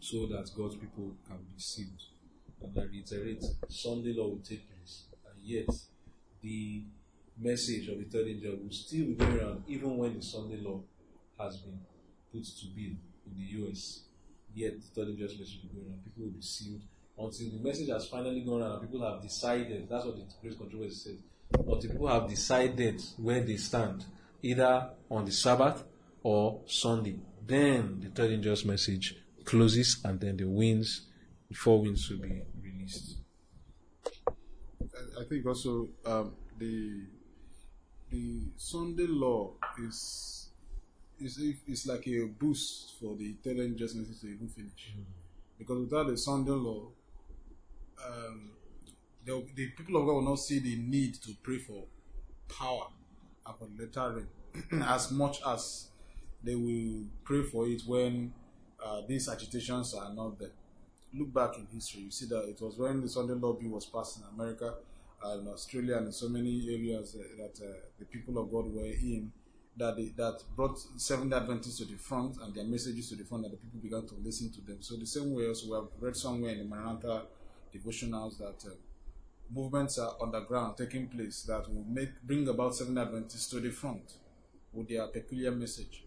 so 0.00 0.26
that 0.26 0.50
God's 0.56 0.76
people 0.76 1.12
can 1.26 1.38
be 1.38 1.58
sealed. 1.58 2.02
And 2.60 2.76
I 2.76 2.82
reiterate, 2.86 3.44
Sunday 3.68 4.14
law 4.14 4.28
will 4.28 4.42
take 4.42 4.68
place, 4.68 5.04
and 5.26 5.42
yet 5.42 5.68
the 6.40 6.84
message 7.38 7.88
of 7.88 7.98
the 7.98 8.04
third 8.04 8.28
angel 8.28 8.56
will 8.62 8.72
still 8.72 9.06
be 9.06 9.14
going 9.14 9.38
around 9.38 9.64
even 9.66 9.96
when 9.96 10.14
the 10.14 10.22
Sunday 10.22 10.58
law 10.60 10.80
has 11.38 11.56
been 11.58 11.78
put 12.32 12.44
to 12.44 12.66
bill 12.66 12.96
in 13.26 13.36
the 13.36 13.68
US. 13.68 14.02
Yet 14.54 14.74
the 14.80 15.00
third 15.00 15.08
angel's 15.08 15.38
message 15.38 15.60
will 15.62 15.70
be 15.70 15.74
going 15.76 15.88
around. 15.88 16.04
People 16.04 16.24
will 16.24 16.30
be 16.30 16.42
sealed 16.42 16.82
until 17.18 17.50
the 17.50 17.68
message 17.68 17.88
has 17.88 18.06
finally 18.06 18.40
gone 18.40 18.62
around 18.62 18.72
and 18.72 18.82
people 18.82 19.08
have 19.08 19.22
decided. 19.22 19.88
That's 19.88 20.04
what 20.04 20.16
the 20.16 20.24
Great 20.42 20.58
Controversy 20.58 20.94
says. 20.94 21.18
Until 21.58 21.90
people 21.90 22.08
have 22.08 22.28
decided 22.28 23.02
where 23.16 23.40
they 23.40 23.56
stand, 23.56 24.04
either 24.42 24.90
on 25.10 25.24
the 25.24 25.32
Sabbath 25.32 25.84
or 26.22 26.62
Sunday. 26.66 27.16
Then 27.46 28.00
the 28.00 28.08
third 28.08 28.32
angel's 28.32 28.64
message 28.64 29.16
closes 29.44 30.00
and 30.04 30.18
then 30.18 30.36
the 30.36 30.44
winds, 30.44 31.02
the 31.48 31.54
four 31.54 31.82
winds 31.82 32.08
will 32.10 32.18
be 32.18 32.42
released. 32.62 33.18
I 34.28 35.24
think 35.28 35.46
also 35.46 35.88
um, 36.06 36.32
the 36.58 37.02
the 38.14 38.40
Sunday 38.56 39.06
law 39.08 39.50
is 39.82 40.48
is 41.20 41.38
is 41.66 41.86
like 41.86 42.06
a 42.06 42.26
boost 42.26 42.94
for 43.00 43.16
the 43.16 43.34
third 43.42 43.76
justice 43.76 44.20
to 44.20 44.26
even 44.28 44.48
finish. 44.48 44.92
Mm. 44.96 45.04
Because 45.58 45.78
without 45.80 46.06
the 46.06 46.16
Sunday 46.16 46.52
law, 46.52 46.82
um, 48.04 48.50
the, 49.24 49.44
the 49.54 49.68
people 49.70 49.96
of 49.96 50.06
God 50.06 50.12
will 50.14 50.22
not 50.22 50.38
see 50.38 50.58
the 50.58 50.76
need 50.76 51.14
to 51.22 51.34
pray 51.42 51.58
for 51.58 51.84
power 52.48 52.86
upon 53.46 53.76
later 53.78 54.12
rain 54.16 54.82
as 54.82 55.10
much 55.10 55.40
as 55.46 55.88
they 56.42 56.54
will 56.54 57.04
pray 57.24 57.42
for 57.42 57.66
it 57.66 57.82
when 57.86 58.32
uh, 58.84 59.00
these 59.08 59.28
agitations 59.28 59.94
are 59.94 60.12
not 60.12 60.38
there. 60.38 60.50
Look 61.14 61.32
back 61.32 61.56
in 61.56 61.66
history, 61.72 62.02
you 62.02 62.10
see 62.10 62.26
that 62.26 62.48
it 62.48 62.60
was 62.60 62.76
when 62.76 63.00
the 63.00 63.08
Sunday 63.08 63.34
Law 63.34 63.54
Bill 63.54 63.70
was 63.70 63.86
passed 63.86 64.18
in 64.18 64.24
America 64.34 64.74
and 65.24 65.48
Australia 65.48 65.96
and 65.96 66.06
in 66.06 66.12
so 66.12 66.28
many 66.28 66.68
areas 66.68 67.16
uh, 67.18 67.22
that 67.42 67.64
uh, 67.64 67.72
the 67.98 68.04
people 68.04 68.38
of 68.38 68.50
God 68.50 68.72
were 68.72 68.84
in 68.84 69.32
that 69.76 69.96
they, 69.96 70.12
that 70.16 70.40
brought 70.54 70.78
Seventh 70.96 71.32
Adventists 71.32 71.78
to 71.78 71.84
the 71.84 71.96
front 71.96 72.36
and 72.42 72.54
their 72.54 72.64
messages 72.64 73.08
to 73.08 73.16
the 73.16 73.24
front, 73.24 73.44
and 73.44 73.52
the 73.54 73.56
people 73.56 73.80
began 73.80 74.06
to 74.06 74.14
listen 74.22 74.52
to 74.52 74.60
them. 74.60 74.78
So 74.80 74.96
the 74.96 75.06
same 75.06 75.34
way, 75.34 75.48
also 75.48 75.66
we 75.66 75.74
have 75.74 75.88
read 76.00 76.16
somewhere 76.16 76.52
in 76.52 76.58
the 76.58 76.64
Maranatha 76.64 77.22
devotionals 77.74 78.38
that 78.38 78.64
uh, 78.70 78.74
movements 79.50 79.98
are 79.98 80.14
underground 80.22 80.76
taking 80.76 81.08
place 81.08 81.42
that 81.42 81.68
will 81.68 81.84
make 81.88 82.22
bring 82.22 82.48
about 82.48 82.74
Seventh 82.76 82.98
Adventists 82.98 83.48
to 83.50 83.60
the 83.60 83.70
front 83.70 84.14
with 84.72 84.88
their 84.88 85.06
peculiar 85.08 85.50
message. 85.50 86.04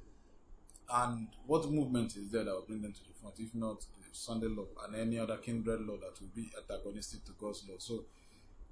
And 0.90 1.28
what 1.46 1.70
movement 1.70 2.16
is 2.16 2.32
there 2.32 2.46
that 2.46 2.54
will 2.54 2.66
bring 2.68 2.82
them 2.82 2.94
to 2.94 3.00
the 3.00 3.14
front, 3.20 3.36
if 3.40 3.54
not 3.54 3.82
the 3.82 4.08
Sunday 4.14 4.48
law 4.48 4.66
and 4.86 4.96
any 4.96 5.20
other 5.20 5.38
kindred 5.38 5.82
law 5.82 5.98
that 5.98 6.20
will 6.22 6.32
be 6.34 6.50
antagonistic 6.58 7.26
to 7.26 7.34
God's 7.34 7.66
law? 7.68 7.76
So, 7.78 8.06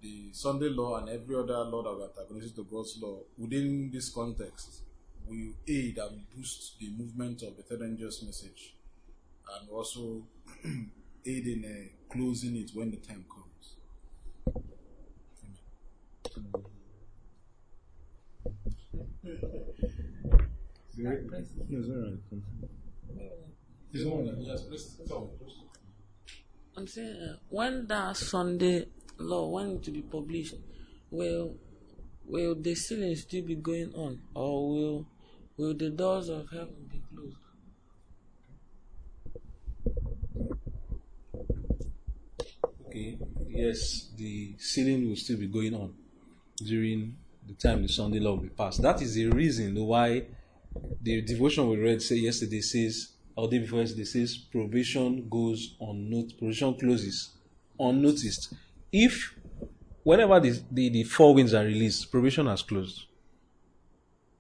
the 0.06 0.30
Sunday 0.34 0.70
law 0.70 0.98
and 0.98 1.10
every 1.10 1.36
other 1.36 1.64
law 1.64 1.82
that 1.82 1.94
will 1.94 2.04
antagonistic 2.04 2.56
to 2.56 2.64
God's 2.72 2.98
law 3.02 3.18
within 3.38 3.90
this 3.92 4.10
context 4.14 4.84
will 5.28 5.54
aid 5.68 5.98
and 5.98 6.22
boost 6.36 6.78
the 6.80 6.90
movement 6.92 7.42
of 7.42 7.58
the 7.58 7.64
third 7.64 7.82
angel's 7.82 8.22
message 8.24 8.76
and 9.60 9.70
also 9.70 10.22
aid 11.26 11.48
in 11.48 11.66
uh, 11.66 12.14
closing 12.14 12.56
it 12.56 12.70
when 12.76 12.92
the 12.92 12.98
time 12.98 13.26
comes. 13.34 13.44
I'm 26.78 26.88
saying 26.88 27.16
uh, 27.16 27.38
when 27.50 27.88
that 27.88 28.18
Sunday 28.18 28.86
law 29.18 29.48
when 29.48 29.80
to 29.82 29.92
be 29.92 30.02
published, 30.02 30.56
will 31.12 31.56
will 32.26 32.56
the 32.56 32.76
sealing 32.76 33.16
still 33.16 33.44
be 33.44 33.56
going 33.56 33.94
on, 33.94 34.20
or 34.34 34.70
will 34.70 35.06
will 35.58 35.74
the 35.74 35.90
doors 35.90 36.30
of 36.30 36.50
heaven 36.50 36.90
be 36.92 37.02
closed? 37.14 37.38
Okay. 42.88 43.18
Yes, 43.48 44.10
the 44.18 44.56
sealing 44.58 45.08
will 45.08 45.16
still 45.16 45.38
be 45.38 45.48
going 45.48 45.74
on 45.74 45.94
during 46.58 47.16
the 47.48 47.54
time 47.54 47.82
the 47.82 47.88
Sunday 47.88 48.20
law 48.20 48.32
will 48.32 48.44
be 48.44 48.50
passed. 48.50 48.82
That 48.82 49.02
is 49.02 49.16
the 49.16 49.28
reason 49.28 49.76
why 49.86 50.26
the 51.02 51.22
devotion 51.22 51.70
we 51.70 51.78
read 51.78 52.02
say 52.02 52.16
yesterday 52.16 52.62
says 52.62 53.14
or 53.36 53.50
day 53.50 53.60
before 53.60 53.80
yesterday 53.80 54.06
says 54.06 54.38
probation 54.38 55.28
goes 55.30 55.76
on 55.80 56.10
note 56.10 56.34
probation 56.38 56.74
closes 56.76 57.32
unnoticed. 57.80 58.54
If 58.98 59.36
whenever 60.04 60.40
the, 60.40 60.58
the, 60.72 60.88
the 60.88 61.04
four 61.04 61.34
winds 61.34 61.54
are 61.54 61.66
released, 61.66 62.10
probation 62.10 62.46
has 62.46 62.62
closed. 62.62 63.08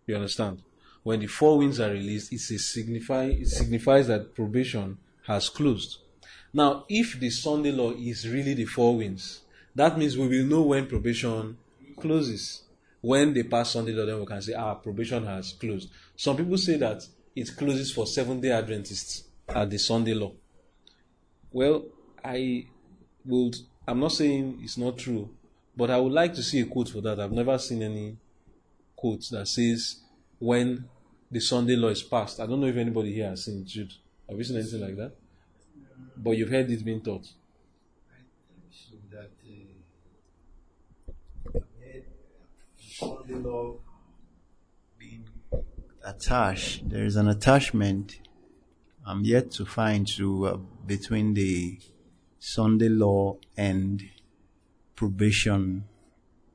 You 0.07 0.15
understand? 0.15 0.61
When 1.03 1.19
the 1.19 1.27
four 1.27 1.57
winds 1.57 1.81
are 1.81 1.91
released, 1.91 2.31
it's 2.31 2.49
a 2.51 2.57
signify 2.57 3.25
it 3.25 3.49
signifies 3.49 4.07
that 4.07 4.33
probation 4.33 4.97
has 5.27 5.49
closed. 5.49 5.97
Now, 6.53 6.85
if 6.87 7.19
the 7.19 7.31
Sunday 7.31 7.73
law 7.73 7.91
is 7.91 8.29
really 8.29 8.53
the 8.53 8.63
four 8.63 8.95
winds, 8.95 9.41
that 9.75 9.97
means 9.97 10.17
we 10.17 10.29
will 10.29 10.45
know 10.45 10.61
when 10.61 10.87
probation 10.87 11.57
closes. 11.97 12.63
When 13.01 13.33
they 13.33 13.43
pass 13.43 13.71
Sunday 13.71 13.91
law, 13.91 14.05
then 14.05 14.21
we 14.21 14.25
can 14.25 14.41
say, 14.41 14.53
ah, 14.53 14.75
probation 14.75 15.25
has 15.25 15.51
closed. 15.51 15.89
Some 16.15 16.37
people 16.37 16.57
say 16.57 16.77
that 16.77 17.05
it 17.35 17.51
closes 17.57 17.91
for 17.91 18.07
seven 18.07 18.39
day 18.39 18.51
Adventists 18.51 19.25
at 19.49 19.69
the 19.69 19.77
Sunday 19.77 20.13
law. 20.13 20.31
Well, 21.51 21.87
I 22.23 22.67
would, 23.25 23.57
I'm 23.87 23.99
not 23.99 24.11
saying 24.11 24.59
it's 24.63 24.77
not 24.77 24.97
true, 24.97 25.29
but 25.77 25.91
I 25.91 25.97
would 25.97 26.11
like 26.11 26.33
to 26.35 26.43
see 26.43 26.59
a 26.61 26.65
quote 26.65 26.89
for 26.89 27.01
that. 27.01 27.19
I've 27.19 27.31
never 27.31 27.57
seen 27.57 27.83
any 27.83 28.17
quote 28.95 29.23
that 29.31 29.47
says 29.47 29.97
when 30.39 30.85
the 31.29 31.39
Sunday 31.39 31.75
law 31.75 31.89
is 31.89 32.01
passed. 32.01 32.39
I 32.39 32.47
don't 32.47 32.61
know 32.61 32.67
if 32.67 32.77
anybody 32.77 33.13
here 33.13 33.29
has 33.29 33.45
seen 33.45 33.59
it, 33.59 33.67
Jude. 33.67 33.93
Have 34.27 34.37
you 34.37 34.43
seen 34.43 34.57
anything 34.57 34.81
like 34.81 34.95
that? 34.97 35.11
But 36.17 36.31
you've 36.31 36.49
heard 36.49 36.69
it 36.71 36.83
being 36.83 37.01
taught. 37.01 37.27
I 38.09 38.21
think 38.89 39.11
that 39.11 39.31
uh, 41.55 41.59
Sunday 42.79 43.35
law 43.35 43.75
being 44.97 45.27
attached, 46.03 46.89
there 46.89 47.05
is 47.05 47.17
an 47.17 47.27
attachment 47.27 48.19
I'm 49.05 49.23
yet 49.23 49.51
to 49.51 49.65
find 49.65 50.07
to 50.17 50.47
uh, 50.47 50.57
between 50.87 51.35
the 51.35 51.79
Sunday 52.47 52.89
law 52.89 53.35
and 53.57 54.03
probation, 54.95 55.83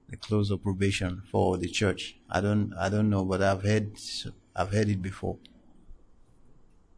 the 0.09 0.17
close 0.17 0.53
of 0.53 0.63
probation 0.63 1.21
for 1.33 1.59
the 1.59 1.69
church. 1.69 2.17
I 2.31 2.41
don't, 2.41 2.73
I 2.79 2.89
don't 2.89 3.11
know, 3.11 3.25
but 3.25 3.43
I've 3.43 3.65
heard, 3.65 3.91
I've 4.55 4.73
heard 4.73 4.89
it 4.89 5.03
before. 5.03 5.37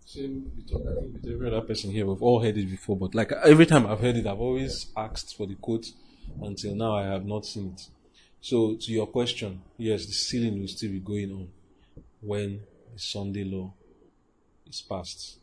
Same 0.05 0.53
with, 0.55 1.27
every 1.27 1.49
other 1.49 1.63
person 1.63 1.91
here. 1.91 2.05
We've 2.05 2.23
all 2.23 2.43
heard 2.43 2.59
it 2.59 2.71
before, 2.71 2.99
but 2.99 3.15
like 3.15 3.33
every 3.33 3.65
time 3.65 3.87
I've 3.87 4.01
heard 4.01 4.17
it, 4.17 4.27
I've 4.27 4.41
always 4.41 4.93
asked 4.95 5.39
for 5.39 5.47
the 5.47 5.55
quote. 5.55 5.87
Until 6.43 6.75
now, 6.75 6.97
I 6.97 7.05
have 7.05 7.25
not 7.25 7.47
seen 7.47 7.73
it. 7.73 7.89
So, 8.43 8.77
to 8.77 8.93
your 8.93 9.07
question, 9.07 9.63
yes, 9.79 10.05
the 10.05 10.13
sealing 10.13 10.61
will 10.61 10.69
still 10.69 10.91
be 10.91 11.01
going 11.01 11.33
on 11.33 11.49
when 12.21 12.61
the 12.93 12.99
Sunday 12.99 13.45
law 13.45 13.73
is 14.67 14.83
passed. 14.83 15.39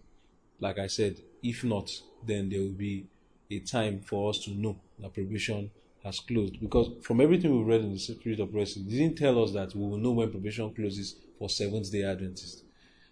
Like 0.59 0.77
I 0.77 0.85
said, 0.85 1.15
if 1.41 1.63
not, 1.63 1.89
then 2.23 2.49
there 2.49 2.59
will 2.59 2.69
be 2.69 3.07
a 3.51 3.59
time 3.59 3.99
for 3.99 4.29
us 4.29 4.39
to 4.39 4.51
know 4.51 4.77
that 4.99 5.13
probation 5.13 5.71
has 6.03 6.19
closed. 6.19 6.59
Because 6.59 6.89
from 7.01 7.19
everything 7.19 7.55
we've 7.57 7.65
read 7.65 7.81
in 7.81 7.93
the 7.93 7.99
Spirit 7.99 8.39
of 8.39 8.51
Prophecy, 8.51 8.81
it 8.81 8.89
didn't 8.89 9.17
tell 9.17 9.43
us 9.43 9.51
that 9.53 9.75
we 9.75 9.81
will 9.81 9.97
know 9.97 10.11
when 10.11 10.29
probation 10.29 10.71
closes 10.73 11.15
for 11.37 11.49
Seventh 11.49 11.91
day 11.91 12.03
Adventists. 12.03 12.63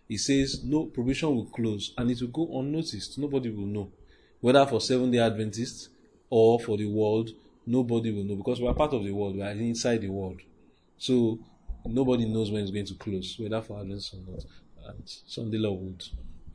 It 0.07 0.19
says 0.19 0.63
no 0.63 0.85
probation 0.85 1.35
will 1.35 1.45
close 1.45 1.93
and 1.97 2.09
it 2.11 2.21
will 2.21 2.27
go 2.29 2.59
unnoticed. 2.59 3.17
Nobody 3.17 3.49
will 3.49 3.65
know. 3.65 3.91
Whether 4.39 4.65
for 4.67 4.79
seven 4.79 5.11
day 5.11 5.17
Adventists 5.17 5.89
or 6.29 6.59
for 6.59 6.77
the 6.77 6.85
world, 6.85 7.31
nobody 7.65 8.11
will 8.11 8.23
know 8.23 8.35
because 8.35 8.61
we 8.61 8.67
are 8.67 8.73
part 8.73 8.93
of 8.93 9.03
the 9.03 9.11
world, 9.11 9.35
we 9.35 9.41
are 9.41 9.51
inside 9.51 10.01
the 10.01 10.09
world. 10.09 10.39
So 10.97 11.39
nobody 11.83 12.25
knows 12.25 12.51
when 12.51 12.61
it's 12.61 12.71
going 12.71 12.85
to 12.85 12.93
close, 12.93 13.35
whether 13.39 13.61
for 13.61 13.79
Adventists 13.79 14.13
or 14.13 14.31
not. 14.31 14.45
And 14.87 15.01
Sunday 15.05 15.57
law 15.57 15.73
would 15.73 16.03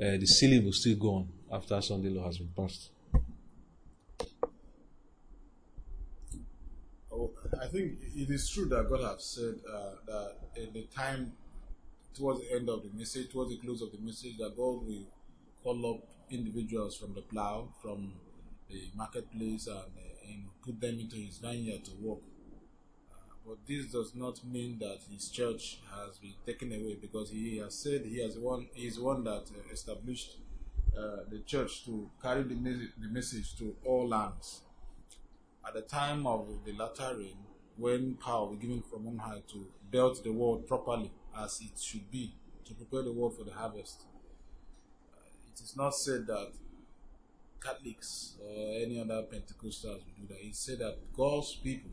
uh, 0.01 0.17
the 0.17 0.27
sealing 0.27 0.65
will 0.65 0.73
still 0.73 0.97
go 0.97 1.09
on 1.17 1.29
after 1.53 1.81
Sunday 1.83 2.09
law 2.09 2.25
has 2.25 2.39
been 2.39 2.49
passed. 2.57 2.89
Oh, 7.13 7.31
I 7.63 7.67
think 7.69 7.99
it 8.17 8.29
is 8.29 8.49
true 8.51 8.67
that 8.67 8.91
God 8.91 9.03
has 9.03 9.25
said 9.25 9.55
uh, 9.73 9.93
that 10.07 10.35
in 10.57 10.73
the 10.73 10.83
time 10.95 11.33
towards 12.13 12.41
the 12.41 12.57
end 12.57 12.69
of 12.69 12.83
the 12.83 12.91
message, 12.99 13.31
towards 13.31 13.51
the 13.51 13.59
close 13.59 13.83
of 13.83 13.93
the 13.93 13.99
message, 13.99 14.37
that 14.39 14.57
God 14.57 14.85
will 14.85 15.07
call 15.63 15.95
up 15.95 16.01
individuals 16.29 16.97
from 16.97 17.15
the 17.15 17.21
plow, 17.21 17.69
from 17.81 18.15
the 18.69 18.83
marketplace, 18.97 19.69
and, 19.69 19.77
uh, 19.77 20.29
and 20.29 20.45
put 20.65 20.81
them 20.81 20.99
into 20.99 21.15
his 21.17 21.39
vineyard 21.39 21.85
to 21.85 21.93
work. 22.01 22.19
Uh, 23.13 23.17
but 23.47 23.59
this 23.69 23.87
does 23.87 24.13
not 24.17 24.45
mean 24.45 24.79
that 24.81 24.99
his 25.09 25.29
church 25.29 25.79
has 25.95 26.19
been 26.19 26.35
taken 26.45 26.73
away 26.73 26.97
because 27.01 27.31
he 27.31 27.59
has 27.59 27.75
said 27.75 28.05
he 28.05 28.21
has 28.23 28.37
one 28.39 28.67
he 28.75 28.89
is 28.89 28.99
one 28.99 29.23
that 29.23 29.45
established 29.73 30.39
uh, 30.99 31.19
the 31.31 31.39
church 31.47 31.85
to 31.85 32.11
carry 32.21 32.43
the, 32.43 32.57
mes- 32.57 32.91
the 33.01 33.09
message 33.09 33.57
to 33.57 33.77
all 33.85 34.09
lands. 34.09 34.63
At 35.65 35.75
the 35.75 35.83
time 35.83 36.27
of 36.27 36.49
the 36.65 36.73
latter 36.73 37.17
rain, 37.17 37.37
when 37.77 38.15
power 38.15 38.51
was 38.51 38.59
given 38.59 38.83
from 38.83 39.07
on 39.09 39.19
high 39.19 39.43
to 39.49 39.67
build 39.91 40.23
the 40.25 40.33
world 40.33 40.67
properly 40.67 41.11
as 41.39 41.61
it 41.61 41.79
should 41.81 42.11
be, 42.11 42.35
to 42.65 42.75
prepare 42.75 43.03
the 43.03 43.13
world 43.13 43.37
for 43.37 43.45
the 43.45 43.53
harvest, 43.53 44.03
uh, 45.15 45.21
it 45.53 45.61
is 45.61 45.77
not 45.77 45.95
said 45.95 46.27
that 46.27 46.53
Catholics 47.63 48.35
or 48.43 48.75
any 48.81 49.01
other 49.01 49.23
Pentecostals 49.23 50.03
will 50.05 50.15
do 50.21 50.27
that. 50.29 50.39
It's 50.41 50.59
said 50.59 50.81
that 50.81 50.97
God's 51.17 51.55
people 51.55 51.91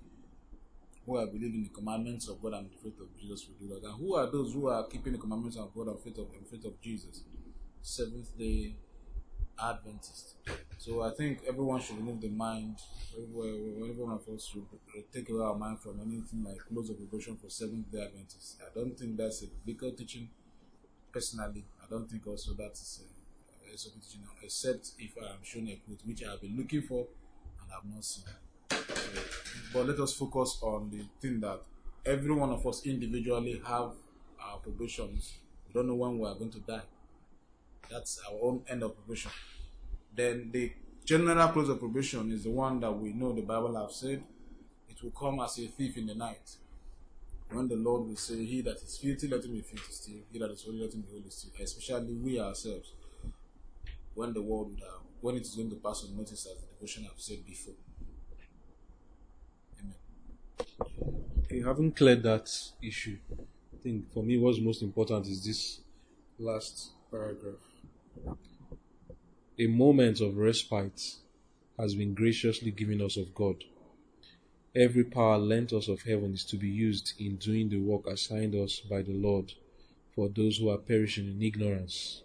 who 1.05 1.17
are 1.17 1.27
believing 1.27 1.63
the 1.63 1.69
commandments 1.69 2.27
of 2.27 2.41
God 2.41 2.53
and 2.53 2.69
the 2.69 2.75
faith 2.77 2.99
of 2.99 3.15
Jesus 3.19 3.47
will 3.47 3.67
do 3.67 3.73
that. 3.73 3.87
And 3.87 3.99
who 3.99 4.15
are 4.15 4.29
those 4.29 4.53
who 4.53 4.67
are 4.67 4.85
keeping 4.87 5.13
the 5.13 5.19
commandments 5.19 5.57
of 5.57 5.73
God 5.75 5.87
and 5.87 5.99
faith 5.99 6.17
of, 6.17 6.27
and 6.35 6.47
faith 6.47 6.65
of 6.65 6.79
Jesus? 6.81 7.23
Seventh 7.81 8.37
day 8.37 8.75
Adventist. 9.61 10.35
So 10.77 11.01
I 11.03 11.11
think 11.11 11.41
everyone 11.47 11.81
should 11.81 11.97
remove 11.97 12.21
the 12.21 12.29
mind, 12.29 12.77
every 13.13 13.91
one 13.91 14.13
of 14.13 14.27
us 14.33 14.45
should 14.45 14.65
take 15.13 15.29
away 15.29 15.43
our 15.43 15.55
mind 15.55 15.79
from 15.79 15.99
anything 16.01 16.43
like 16.43 16.57
close 16.71 16.89
of 16.89 16.97
devotion 16.97 17.35
for 17.35 17.49
Seventh 17.49 17.91
day 17.91 18.01
Adventists. 18.03 18.57
I 18.61 18.73
don't 18.73 18.97
think 18.97 19.17
that's 19.17 19.43
a 19.43 19.47
biblical 19.47 19.91
teaching. 19.91 20.29
Personally, 21.11 21.65
I 21.83 21.89
don't 21.89 22.09
think 22.09 22.25
also 22.27 22.53
that 22.53 22.71
is 22.73 23.01
a, 23.03 23.67
a 23.67 23.71
teaching, 23.75 24.21
except 24.43 24.91
if 24.99 25.11
I 25.21 25.31
am 25.31 25.43
shown 25.43 25.67
a 25.67 25.75
quote 25.85 25.99
which 26.05 26.23
I 26.23 26.31
have 26.31 26.41
been 26.41 26.55
looking 26.57 26.81
for 26.81 27.07
and 27.61 27.71
I 27.71 27.75
have 27.75 27.85
not 27.93 28.03
seen. 28.05 28.23
So, 28.71 28.77
but 29.73 29.87
let 29.87 29.99
us 29.99 30.13
focus 30.13 30.59
on 30.61 30.89
the 30.91 31.03
thing 31.19 31.39
that 31.41 31.59
every 32.05 32.33
one 32.33 32.51
of 32.51 32.65
us 32.65 32.85
individually 32.85 33.61
have 33.65 33.91
our 34.41 34.57
probations. 34.61 35.33
We 35.67 35.73
don't 35.73 35.87
know 35.87 35.95
when 35.95 36.19
we 36.19 36.27
are 36.27 36.35
going 36.35 36.51
to 36.51 36.59
die. 36.59 36.81
That's 37.89 38.21
our 38.29 38.37
own 38.41 38.63
end 38.69 38.83
of 38.83 38.95
probation. 38.95 39.31
Then 40.15 40.49
the 40.51 40.71
general 41.05 41.47
close 41.49 41.69
of 41.69 41.79
probation 41.79 42.31
is 42.31 42.43
the 42.43 42.51
one 42.51 42.79
that 42.81 42.91
we 42.91 43.13
know 43.13 43.33
the 43.33 43.41
Bible 43.41 43.75
have 43.75 43.91
said 43.91 44.23
it 44.89 45.03
will 45.03 45.11
come 45.11 45.39
as 45.39 45.57
a 45.59 45.67
thief 45.67 45.97
in 45.97 46.07
the 46.07 46.15
night. 46.15 46.57
When 47.51 47.67
the 47.67 47.75
Lord 47.75 48.07
will 48.07 48.15
say, 48.15 48.43
He 48.45 48.61
that 48.61 48.75
is 48.75 48.97
filthy, 49.01 49.27
let 49.27 49.43
him 49.43 49.53
be 49.53 49.61
filthy 49.61 49.91
still. 49.91 50.19
He 50.31 50.37
that 50.39 50.51
is 50.51 50.63
holy, 50.63 50.81
let 50.81 50.93
him 50.93 51.01
be 51.01 51.07
holy 51.11 51.29
still. 51.29 51.51
Especially 51.59 52.13
we 52.13 52.39
ourselves. 52.39 52.91
When 54.13 54.33
the 54.33 54.41
world 54.41 54.71
would 54.71 54.81
have, 54.81 55.01
when 55.21 55.35
it 55.35 55.41
is 55.41 55.55
going 55.55 55.69
to 55.69 55.77
pass 55.77 56.03
on 56.03 56.15
notice 56.15 56.45
as 56.45 56.61
the 56.61 56.67
devotion 56.75 57.03
have 57.05 57.13
said 57.17 57.45
before. 57.45 57.73
Amen. 59.79 59.95
You 61.49 61.65
haven't 61.65 61.95
cleared 61.95 62.23
that 62.23 62.51
issue. 62.83 63.17
I 63.31 63.81
think 63.81 64.11
for 64.13 64.21
me, 64.21 64.37
what's 64.37 64.59
most 64.59 64.83
important 64.83 65.27
is 65.27 65.43
this 65.43 65.79
last 66.37 66.91
paragraph. 67.09 67.68
A 69.57 69.67
moment 69.67 70.21
of 70.21 70.37
respite 70.37 71.01
has 71.77 71.95
been 71.95 72.13
graciously 72.13 72.71
given 72.71 73.01
us 73.01 73.17
of 73.17 73.35
God. 73.35 73.63
Every 74.75 75.03
power 75.03 75.37
lent 75.37 75.73
us 75.73 75.87
of 75.87 76.03
heaven 76.03 76.33
is 76.33 76.45
to 76.45 76.57
be 76.57 76.69
used 76.69 77.13
in 77.19 77.37
doing 77.37 77.69
the 77.69 77.79
work 77.79 78.07
assigned 78.07 78.55
us 78.55 78.79
by 78.79 79.01
the 79.01 79.13
Lord 79.13 79.53
for 80.15 80.29
those 80.29 80.57
who 80.57 80.69
are 80.69 80.77
perishing 80.77 81.27
in 81.27 81.41
ignorance. 81.41 82.23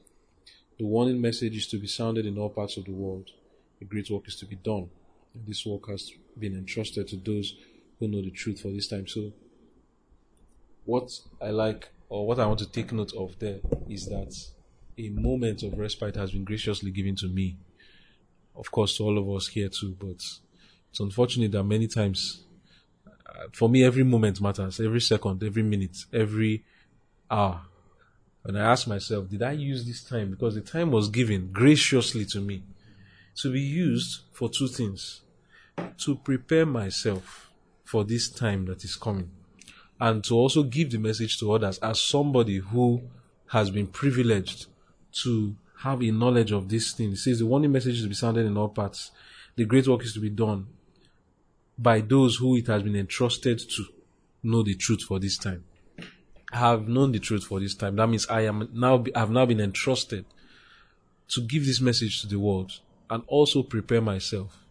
The 0.79 0.85
warning 0.87 1.21
message 1.21 1.57
is 1.57 1.67
to 1.69 1.79
be 1.79 1.87
sounded 1.87 2.26
in 2.26 2.38
all 2.38 2.50
parts 2.50 2.76
of 2.76 2.85
the 2.85 2.93
world. 2.93 3.31
A 3.81 3.85
great 3.85 4.11
work 4.11 4.29
is 4.29 4.37
to 4.37 4.47
be 4.47 4.57
done. 4.57 4.91
And 5.35 5.47
this 5.47 5.64
work 5.64 5.88
has 5.88 6.11
been 6.38 6.55
entrusted 6.55 7.09
to 7.09 7.17
those 7.17 7.57
who 7.99 8.08
know 8.08 8.23
the 8.23 8.30
truth 8.30 8.61
for 8.61 8.69
this 8.69 8.89
time. 8.89 9.06
So, 9.06 9.32
what 10.85 11.11
I 11.41 11.50
like, 11.50 11.89
or 12.08 12.26
what 12.26 12.39
I 12.39 12.47
want 12.47 12.58
to 12.61 12.71
take 12.71 12.93
note 12.93 13.13
of 13.15 13.39
there, 13.39 13.61
is 13.89 14.06
that 14.06 14.35
a 14.99 15.09
moment 15.11 15.63
of 15.63 15.78
respite 15.78 16.17
has 16.17 16.33
been 16.33 16.45
graciously 16.45 16.91
given 16.91 17.17
to 17.17 17.28
me. 17.28 17.57
Of 18.57 18.71
course, 18.71 18.97
to 18.97 19.04
all 19.04 19.19
of 19.19 19.28
us 19.37 19.49
here 19.49 19.69
too, 19.69 19.97
but 19.99 20.23
it's 20.91 21.00
unfortunate 21.00 21.52
that 21.52 21.65
many 21.65 21.89
times, 21.89 22.45
uh, 23.07 23.49
for 23.52 23.69
me, 23.69 23.85
every 23.85 24.04
moment 24.04 24.41
matters, 24.41 24.80
every 24.80 25.00
second, 25.00 25.43
every 25.43 25.63
minute, 25.63 25.97
every 26.13 26.65
hour. 27.30 27.63
And 28.45 28.59
I 28.59 28.71
ask 28.71 28.87
myself, 28.87 29.28
did 29.28 29.43
I 29.43 29.52
use 29.52 29.87
this 29.87 30.04
time? 30.04 30.30
Because 30.30 30.54
the 30.54 30.61
time 30.61 30.91
was 30.91 31.09
given 31.09 31.50
graciously 31.50 32.26
to 32.26 32.41
me 32.41 32.63
to 33.37 33.52
be 33.52 33.61
used 33.61 34.21
for 34.33 34.49
two 34.49 34.69
things 34.69 35.23
to 35.99 36.15
prepare 36.17 36.67
myself 36.67 37.50
for 37.85 38.04
this 38.04 38.28
time 38.28 38.67
that 38.67 38.85
is 38.85 38.95
coming 38.95 39.30
and 40.00 40.23
to 40.25 40.35
also 40.35 40.63
give 40.63 40.91
the 40.91 40.99
message 40.99 41.39
to 41.39 41.52
others 41.52 41.78
as 41.78 42.00
somebody 42.00 42.59
who 42.59 43.02
has 43.49 43.71
been 43.71 43.87
privileged 43.87 44.67
to 45.23 45.57
have 45.81 46.03
a 46.03 46.11
knowledge 46.11 46.53
of 46.53 46.69
this 46.69 46.93
thing. 46.93 47.13
It 47.13 47.19
says 47.19 47.39
the 47.39 47.47
warning 47.47 47.73
message 47.73 47.97
is 47.97 48.03
to 48.03 48.09
be 48.09 48.15
sounded 48.15 48.47
in 48.47 48.57
all 48.57 48.69
parts. 48.69 49.11
The 49.57 49.65
great 49.65 49.87
work 49.87 50.03
is 50.03 50.13
to 50.15 50.21
be 50.21 50.31
done 50.31 50.67
by 51.79 52.00
those 52.00 52.37
who 52.37 52.57
it 52.57 52.67
has 52.69 52.83
been 52.83 52.97
entrusted 52.97 53.59
to 53.59 53.85
know 54.43 54.63
the 54.63 54.75
truth 54.75 55.03
for 55.03 55.19
this 55.19 55.37
time. 55.37 55.65
I 56.53 56.59
have 56.59 56.89
known 56.89 57.13
the 57.13 57.19
truth 57.19 57.45
for 57.45 57.59
this 57.59 57.75
time. 57.75 57.97
That 57.97 58.09
means 58.09 58.27
I 58.29 58.43
am 58.43 58.69
now 58.73 59.05
I 59.15 59.21
have 59.21 59.31
now 59.31 59.45
been 59.45 59.61
entrusted 59.61 60.25
to 61.29 61.41
give 61.41 61.67
this 61.67 61.81
message 61.81 62.21
to 62.21 62.29
the 62.29 62.39
world 62.39 62.81
and 63.11 63.25
also 63.27 63.63
prepare 63.63 64.00
myself. 64.00 64.65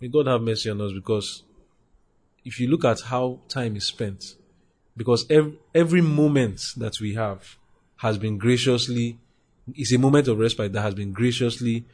May 0.00 0.08
God 0.08 0.26
have 0.26 0.42
mercy 0.42 0.70
on 0.70 0.80
us 0.80 0.92
because 0.92 1.42
if 2.44 2.60
you 2.60 2.68
look 2.68 2.84
at 2.84 3.00
how 3.00 3.40
time 3.48 3.76
is 3.76 3.84
spent, 3.84 4.36
because 4.96 5.24
every, 5.30 5.58
every 5.74 6.00
moment 6.00 6.60
that 6.76 7.00
we 7.00 7.14
have 7.14 7.56
has 7.98 8.18
been 8.18 8.38
graciously 8.38 9.18
is 9.74 9.92
a 9.92 9.98
moment 9.98 10.28
of 10.28 10.38
respite 10.38 10.72
that 10.72 10.82
has 10.82 10.94
been 10.94 11.12
graciously 11.12 11.84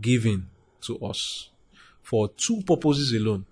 given 0.00 0.48
to 0.82 0.98
us 0.98 1.50
for 2.02 2.28
two 2.28 2.62
purposes 2.62 3.12
alone 3.12 3.46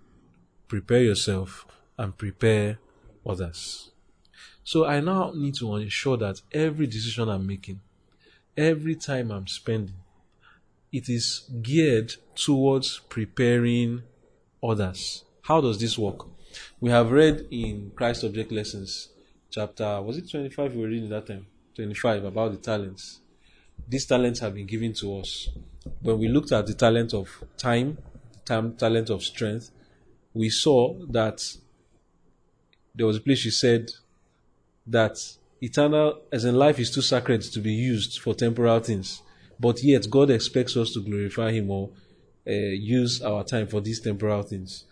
prepare 0.69 1.03
yourself 1.03 1.67
and 1.99 2.17
prepare 2.17 2.79
others. 3.27 3.91
So 4.65 4.87
I 4.87 5.01
now 5.01 5.33
need 5.35 5.55
to 5.57 5.77
ensure 5.77 6.17
that 6.19 6.41
every 6.53 6.87
decision 6.87 7.29
I'm 7.29 7.47
making, 7.47 7.81
every 8.57 8.95
time 8.95 9.31
I'm 9.31 9.47
spending, 9.47 9.97
it 10.91 11.09
is 11.09 11.51
geared 11.61 12.15
towards 12.35 13.01
preparing 13.09 14.03
others. 14.63 15.25
How 15.43 15.61
does 15.61 15.79
this 15.79 15.99
work? 15.99 16.27
We 16.81 16.91
have 16.91 17.11
read 17.11 17.49
in 17.51 17.93
Christ 17.95 18.25
Object 18.25 18.53
Lessons, 18.53 19.09
chapter, 19.51 20.01
was 20.01 20.17
it 20.19 20.31
25 20.31 20.75
we 20.75 20.83
were 20.83 20.89
reading 20.89 21.09
that 21.11 21.27
time? 21.27 21.47
25, 21.75 22.25
about 22.25 22.53
the 22.53 22.59
talents 22.59 23.22
these 23.89 24.07
talents 24.07 24.41
have 24.41 24.55
been 24.55 24.67
given 24.67 24.93
to 24.95 25.19
us. 25.19 25.49
When 26.01 26.19
we 26.19 26.29
looked 26.29 26.53
at 26.53 26.67
the 26.67 26.75
talent 26.75 27.15
of 27.15 27.29
time, 27.57 27.99
time 28.45 28.75
talent 28.75 29.11
of 29.11 29.23
strength, 29.23 29.71
we 30.35 30.51
saw 30.51 30.95
that 31.11 31.43
there 32.95 33.07
was 33.07 33.17
a 33.17 33.21
place 33.21 33.41
she 33.41 33.51
said 33.51 33.91
that 34.87 35.17
eternal, 35.61 36.23
as 36.33 36.45
in 36.45 36.55
life, 36.55 36.79
is 36.79 36.91
too 36.91 37.03
sacred 37.03 37.43
to 37.43 37.61
be 37.61 37.73
used 37.73 38.21
for 38.21 38.35
temporal 38.35 38.81
things. 38.81 39.23
But 39.59 39.83
yet, 39.83 40.11
God 40.11 40.31
expects 40.31 40.77
us 40.77 40.93
to 40.95 41.01
glorify 41.01 41.53
Him 41.53 41.71
or 41.71 41.91
uh, 42.47 42.51
use 42.51 43.23
our 43.23 43.45
time 43.45 43.67
for 43.67 43.81
these 43.81 44.01
temporal 44.01 44.43
things. 44.43 44.85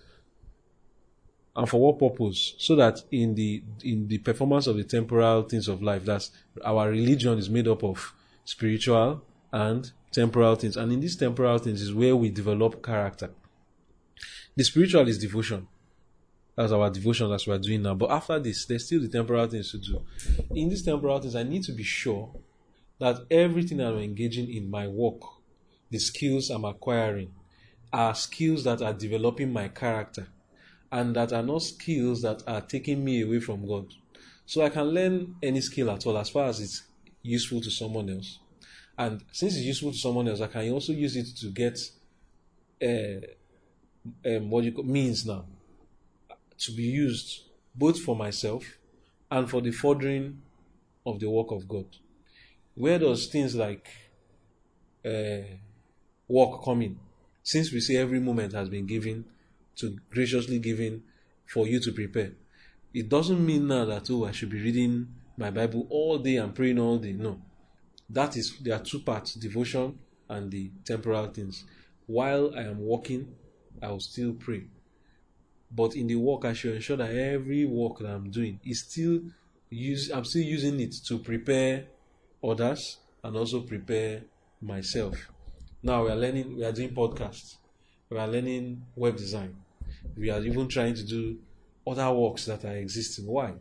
And 1.57 1.68
for 1.68 1.81
what 1.81 1.98
purpose? 1.98 2.55
So 2.59 2.76
that 2.76 3.03
in 3.11 3.35
the 3.35 3.62
in 3.83 4.07
the 4.07 4.18
performance 4.18 4.66
of 4.68 4.76
the 4.76 4.85
temporal 4.85 5.42
things 5.42 5.66
of 5.66 5.83
life, 5.83 6.05
that's 6.05 6.31
our 6.64 6.88
religion 6.90 7.38
is 7.38 7.50
made 7.50 7.66
up 7.66 7.83
of 7.83 8.14
spiritual 8.44 9.22
and 9.53 9.90
temporal 10.12 10.57
things. 10.57 10.76
And 10.76 10.92
in 10.92 11.00
these 11.00 11.16
temporal 11.16 11.59
things 11.59 11.83
is 11.83 11.94
where 11.94 12.16
we 12.16 12.31
develop 12.31 12.85
character. 12.85 13.31
The 14.57 14.64
spiritual 14.64 15.09
is 15.09 15.18
devotion. 15.18 15.68
That's 16.57 16.72
our 16.72 16.90
devotion 16.90 17.31
that 17.31 17.46
we 17.46 17.55
are 17.55 17.59
doing 17.59 17.83
now. 17.83 17.94
But 17.94 18.11
after 18.11 18.38
this, 18.38 18.66
there's 18.66 18.85
still 18.87 19.00
the 19.00 19.09
temporal 19.09 19.46
things 19.46 19.70
to 19.70 19.79
do. 19.79 20.03
In 20.55 20.68
these 20.68 20.83
temporal 20.83 21.20
things, 21.20 21.37
I 21.37 21.42
need 21.42 21.62
to 21.64 21.72
be 21.72 21.85
sure 21.85 22.35
that 22.98 23.24
everything 23.31 23.81
I'm 23.81 23.98
engaging 23.98 24.53
in 24.53 24.70
my 24.70 24.87
work, 24.87 25.22
the 25.90 25.98
skills 25.98 26.50
I'm 26.50 26.64
acquiring, 26.64 27.33
are 27.92 28.14
skills 28.14 28.64
that 28.64 28.83
are 28.83 28.92
developing 28.92 29.53
my 29.53 29.68
character 29.68 30.29
and 30.92 31.16
that 31.16 31.33
are 31.33 31.42
not 31.42 31.62
skills 31.62 32.22
that 32.22 32.42
are 32.46 32.61
taking 32.61 33.05
me 33.05 33.22
away 33.22 33.40
from 33.40 33.66
God. 33.66 33.87
So 34.44 34.62
I 34.62 34.68
can 34.68 34.87
learn 34.87 35.37
any 35.42 35.61
skill 35.61 35.90
at 35.90 36.07
all 36.07 36.18
as 36.18 36.29
far 36.29 36.46
as 36.46 36.61
it's 36.61 36.83
useful 37.22 37.61
to 37.61 37.70
someone 37.70 38.09
else. 38.11 38.38
And 38.96 39.22
since 39.33 39.56
it's 39.56 39.64
useful 39.64 39.92
to 39.92 39.98
someone 39.98 40.28
else, 40.28 40.40
I 40.40 40.46
can 40.46 40.70
also 40.72 40.92
use 40.92 41.16
it 41.16 41.26
to 41.37 41.46
get 41.46 41.78
uh, 42.83 43.26
um, 44.28 44.50
what 44.50 44.64
you 44.64 44.72
call 44.72 44.85
means 44.85 45.26
now 45.26 45.44
to 46.59 46.72
be 46.72 46.83
used 46.83 47.42
both 47.74 47.98
for 48.00 48.14
myself 48.14 48.64
and 49.30 49.48
for 49.48 49.61
the 49.61 49.70
furthering 49.70 50.42
of 51.06 51.20
the 51.20 51.30
work 51.30 51.50
of 51.50 51.66
God. 51.66 51.87
Where 52.74 52.98
does 52.98 53.26
things 53.26 53.54
like 53.54 53.88
uh, 55.04 55.42
work 56.28 56.62
coming. 56.64 56.98
Since 57.42 57.72
we 57.72 57.80
say 57.80 57.96
every 57.96 58.20
moment 58.20 58.52
has 58.52 58.68
been 58.68 58.87
given 58.87 59.24
to 59.76 59.98
graciously 60.11 60.59
given 60.59 61.02
for 61.46 61.66
you 61.66 61.80
to 61.80 61.92
prepare, 61.92 62.33
it 62.94 63.09
doesn't 63.09 63.44
mean 63.44 63.66
now 63.66 63.85
that 63.87 64.11
oh 64.11 64.24
I 64.24 64.33
should 64.33 64.50
be 64.50 64.62
reading 64.62 65.09
my 65.40 65.50
Bible 65.50 65.87
all 65.88 66.18
day 66.18 66.37
and 66.37 66.55
praying 66.55 66.79
all 66.79 66.98
day. 66.98 67.12
No, 67.12 67.40
that 68.11 68.37
is 68.37 68.59
there 68.61 68.74
are 68.76 68.85
two 68.85 69.00
parts: 69.00 69.35
devotion 69.35 69.98
and 70.29 70.50
the 70.50 70.70
temporal 70.85 71.26
things. 71.29 71.64
While 72.07 72.55
I 72.55 72.62
am 72.64 72.79
working, 72.79 73.35
I 73.83 73.88
will 73.88 74.00
still 74.00 74.35
pray. 74.35 74.64
But 75.72 75.96
in 75.96 76.07
the 76.09 76.16
work, 76.16 76.44
I 76.44 76.53
should 76.53 76.74
ensure 76.74 76.96
that 76.98 77.11
every 77.11 77.64
work 77.64 77.98
that 78.00 78.11
I'm 78.11 78.31
doing 78.31 78.61
is 78.64 78.83
still 78.83 79.20
use. 79.70 80.11
I'm 80.11 80.24
still 80.24 80.42
using 80.42 80.79
it 80.81 80.94
to 81.07 81.18
prepare 81.18 81.87
others 82.44 82.98
and 83.24 83.37
also 83.37 83.62
prepare 83.62 84.22
myself. 84.61 85.16
Now 85.83 86.05
we 86.05 86.11
are 86.11 86.16
learning. 86.16 86.57
We 86.57 86.64
are 86.64 86.72
doing 86.72 86.90
podcasts. 86.90 87.57
We 88.11 88.18
are 88.18 88.29
learning 88.29 88.83
web 88.94 89.16
design. 89.16 89.57
We 90.16 90.29
are 90.31 90.42
even 90.42 90.68
trying 90.68 90.94
to 90.96 91.05
do 91.05 91.38
other 91.87 92.12
works 92.12 92.44
that 92.46 92.64
are 92.64 92.76
existing. 92.76 93.26
Why? 93.26 93.55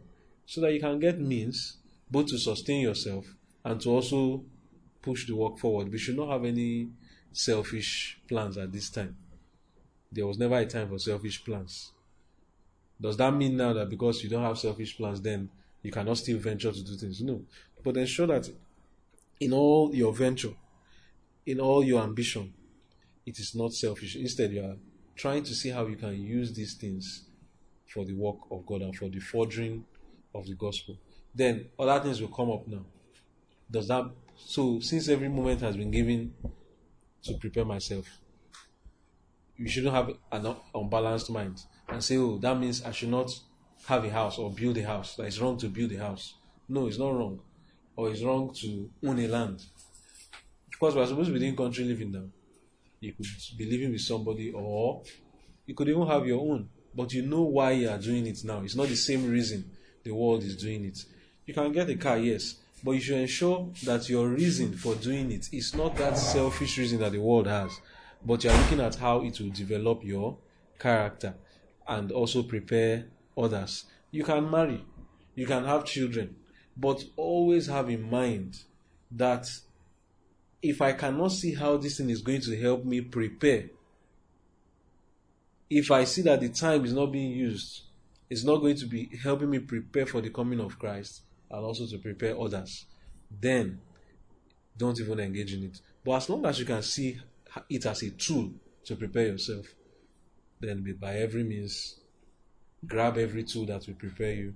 So 0.49 0.61
that 0.61 0.73
you 0.73 0.79
can 0.79 0.97
get 0.97 1.19
means 1.19 1.77
both 2.09 2.25
to 2.29 2.39
sustain 2.39 2.81
yourself 2.81 3.23
and 3.63 3.79
to 3.81 3.89
also 3.91 4.43
push 4.99 5.27
the 5.27 5.35
work 5.35 5.59
forward. 5.59 5.91
We 5.91 5.99
should 5.99 6.17
not 6.17 6.31
have 6.31 6.43
any 6.43 6.89
selfish 7.31 8.19
plans 8.27 8.57
at 8.57 8.71
this 8.71 8.89
time. 8.89 9.15
There 10.11 10.25
was 10.25 10.39
never 10.39 10.57
a 10.57 10.65
time 10.65 10.89
for 10.89 10.97
selfish 10.97 11.45
plans. 11.45 11.91
Does 12.99 13.15
that 13.17 13.31
mean 13.31 13.57
now 13.57 13.73
that 13.73 13.91
because 13.91 14.23
you 14.23 14.29
don't 14.31 14.41
have 14.41 14.57
selfish 14.57 14.97
plans, 14.97 15.21
then 15.21 15.51
you 15.83 15.91
cannot 15.91 16.17
still 16.17 16.39
venture 16.39 16.71
to 16.71 16.83
do 16.83 16.95
things? 16.95 17.21
No. 17.21 17.43
But 17.83 17.97
ensure 17.97 18.25
that 18.25 18.49
in 19.39 19.53
all 19.53 19.93
your 19.93 20.13
venture, 20.13 20.55
in 21.45 21.59
all 21.59 21.83
your 21.83 22.01
ambition, 22.01 22.51
it 23.23 23.37
is 23.37 23.53
not 23.53 23.73
selfish. 23.73 24.15
Instead, 24.15 24.51
you 24.51 24.63
are 24.63 24.77
trying 25.15 25.43
to 25.43 25.53
see 25.53 25.69
how 25.69 25.85
you 25.85 25.95
can 25.95 26.19
use 26.19 26.53
these 26.53 26.73
things 26.73 27.25
for 27.85 28.03
the 28.03 28.15
work 28.15 28.37
of 28.49 28.65
God 28.65 28.81
and 28.81 28.95
for 28.95 29.09
the 29.09 29.19
forging 29.19 29.85
of 30.33 30.45
the 30.45 30.55
gospel. 30.55 30.97
Then 31.33 31.69
other 31.77 32.03
things 32.03 32.21
will 32.21 32.29
come 32.29 32.51
up 32.51 32.67
now. 32.67 32.85
Does 33.69 33.87
that 33.87 34.05
so 34.35 34.79
since 34.79 35.09
every 35.09 35.29
moment 35.29 35.61
has 35.61 35.75
been 35.75 35.91
given 35.91 36.33
to 37.23 37.33
prepare 37.35 37.65
myself, 37.65 38.05
you 39.57 39.67
shouldn't 39.67 39.93
have 39.93 40.11
an 40.31 40.55
unbalanced 40.73 41.29
mind 41.29 41.61
and 41.87 42.03
say, 42.03 42.17
oh, 42.17 42.37
that 42.37 42.57
means 42.57 42.83
I 42.83 42.91
should 42.91 43.09
not 43.09 43.29
have 43.85 44.05
a 44.05 44.09
house 44.09 44.37
or 44.37 44.51
build 44.51 44.77
a 44.77 44.83
house. 44.83 45.15
That 45.15 45.23
it's 45.23 45.39
wrong 45.39 45.57
to 45.57 45.67
build 45.67 45.91
a 45.91 45.99
house. 45.99 46.35
No, 46.67 46.87
it's 46.87 46.97
not 46.97 47.13
wrong. 47.13 47.41
Or 47.95 48.09
it's 48.09 48.23
wrong 48.23 48.53
to 48.61 48.89
own 49.05 49.19
a 49.19 49.27
land. 49.27 49.61
Because 50.69 50.95
we're 50.95 51.05
supposed 51.05 51.31
to 51.31 51.37
be 51.37 51.45
in 51.45 51.57
country 51.57 51.83
living 51.83 52.11
now. 52.11 52.25
You 53.01 53.13
could 53.13 53.27
be 53.57 53.69
living 53.69 53.91
with 53.91 54.01
somebody 54.01 54.51
or 54.51 55.03
you 55.65 55.75
could 55.75 55.89
even 55.89 56.07
have 56.07 56.25
your 56.25 56.39
own. 56.39 56.69
But 56.95 57.13
you 57.13 57.23
know 57.23 57.41
why 57.41 57.71
you 57.71 57.89
are 57.89 57.97
doing 57.97 58.25
it 58.27 58.39
now. 58.43 58.61
It's 58.61 58.75
not 58.75 58.87
the 58.87 58.95
same 58.95 59.29
reason 59.29 59.69
the 60.09 60.15
world 60.15 60.43
is 60.43 60.55
doing 60.55 60.85
it. 60.85 61.05
You 61.45 61.53
can 61.53 61.71
get 61.71 61.89
a 61.89 61.95
car, 61.95 62.17
yes, 62.17 62.55
but 62.83 62.91
you 62.91 62.99
should 62.99 63.19
ensure 63.19 63.69
that 63.83 64.09
your 64.09 64.27
reason 64.27 64.73
for 64.73 64.95
doing 64.95 65.31
it 65.31 65.49
is 65.53 65.75
not 65.75 65.95
that 65.97 66.17
selfish 66.17 66.77
reason 66.79 66.99
that 66.99 67.11
the 67.11 67.19
world 67.19 67.45
has, 67.45 67.79
but 68.25 68.43
you 68.43 68.49
are 68.49 68.57
looking 68.57 68.79
at 68.79 68.95
how 68.95 69.21
it 69.21 69.39
will 69.39 69.51
develop 69.51 70.03
your 70.03 70.37
character 70.79 71.35
and 71.87 72.11
also 72.11 72.41
prepare 72.41 73.05
others. 73.37 73.85
You 74.09 74.23
can 74.23 74.49
marry, 74.49 74.83
you 75.35 75.45
can 75.45 75.63
have 75.65 75.85
children, 75.85 76.35
but 76.75 77.03
always 77.15 77.67
have 77.67 77.89
in 77.89 78.09
mind 78.09 78.57
that 79.11 79.47
if 80.61 80.81
I 80.81 80.93
cannot 80.93 81.31
see 81.31 81.53
how 81.53 81.77
this 81.77 81.97
thing 81.97 82.09
is 82.09 82.21
going 82.23 82.41
to 82.41 82.59
help 82.59 82.83
me 82.83 83.01
prepare, 83.01 83.65
if 85.69 85.91
I 85.91 86.03
see 86.05 86.23
that 86.23 86.39
the 86.39 86.49
time 86.49 86.83
is 86.83 86.93
not 86.93 87.11
being 87.11 87.31
used, 87.31 87.83
it's 88.29 88.43
not 88.43 88.57
going 88.57 88.75
to 88.75 88.85
be 88.85 89.09
helping 89.23 89.49
me 89.49 89.59
prepare 89.59 90.05
for 90.05 90.21
the 90.21 90.29
coming 90.29 90.59
of 90.59 90.77
Christ 90.77 91.21
and 91.49 91.65
also 91.65 91.87
to 91.87 91.97
prepare 91.97 92.39
others, 92.39 92.85
then 93.41 93.79
don't 94.77 94.99
even 94.99 95.19
engage 95.19 95.53
in 95.53 95.63
it. 95.63 95.81
But 96.05 96.13
as 96.13 96.29
long 96.29 96.45
as 96.45 96.59
you 96.59 96.65
can 96.65 96.81
see 96.83 97.19
it 97.69 97.85
as 97.85 98.03
a 98.03 98.11
tool 98.11 98.51
to 98.85 98.95
prepare 98.95 99.27
yourself, 99.27 99.65
then 100.59 100.97
by 100.99 101.15
every 101.15 101.43
means, 101.43 101.99
grab 102.85 103.17
every 103.17 103.43
tool 103.43 103.65
that 103.65 103.87
will 103.87 103.95
prepare 103.95 104.33
you 104.33 104.53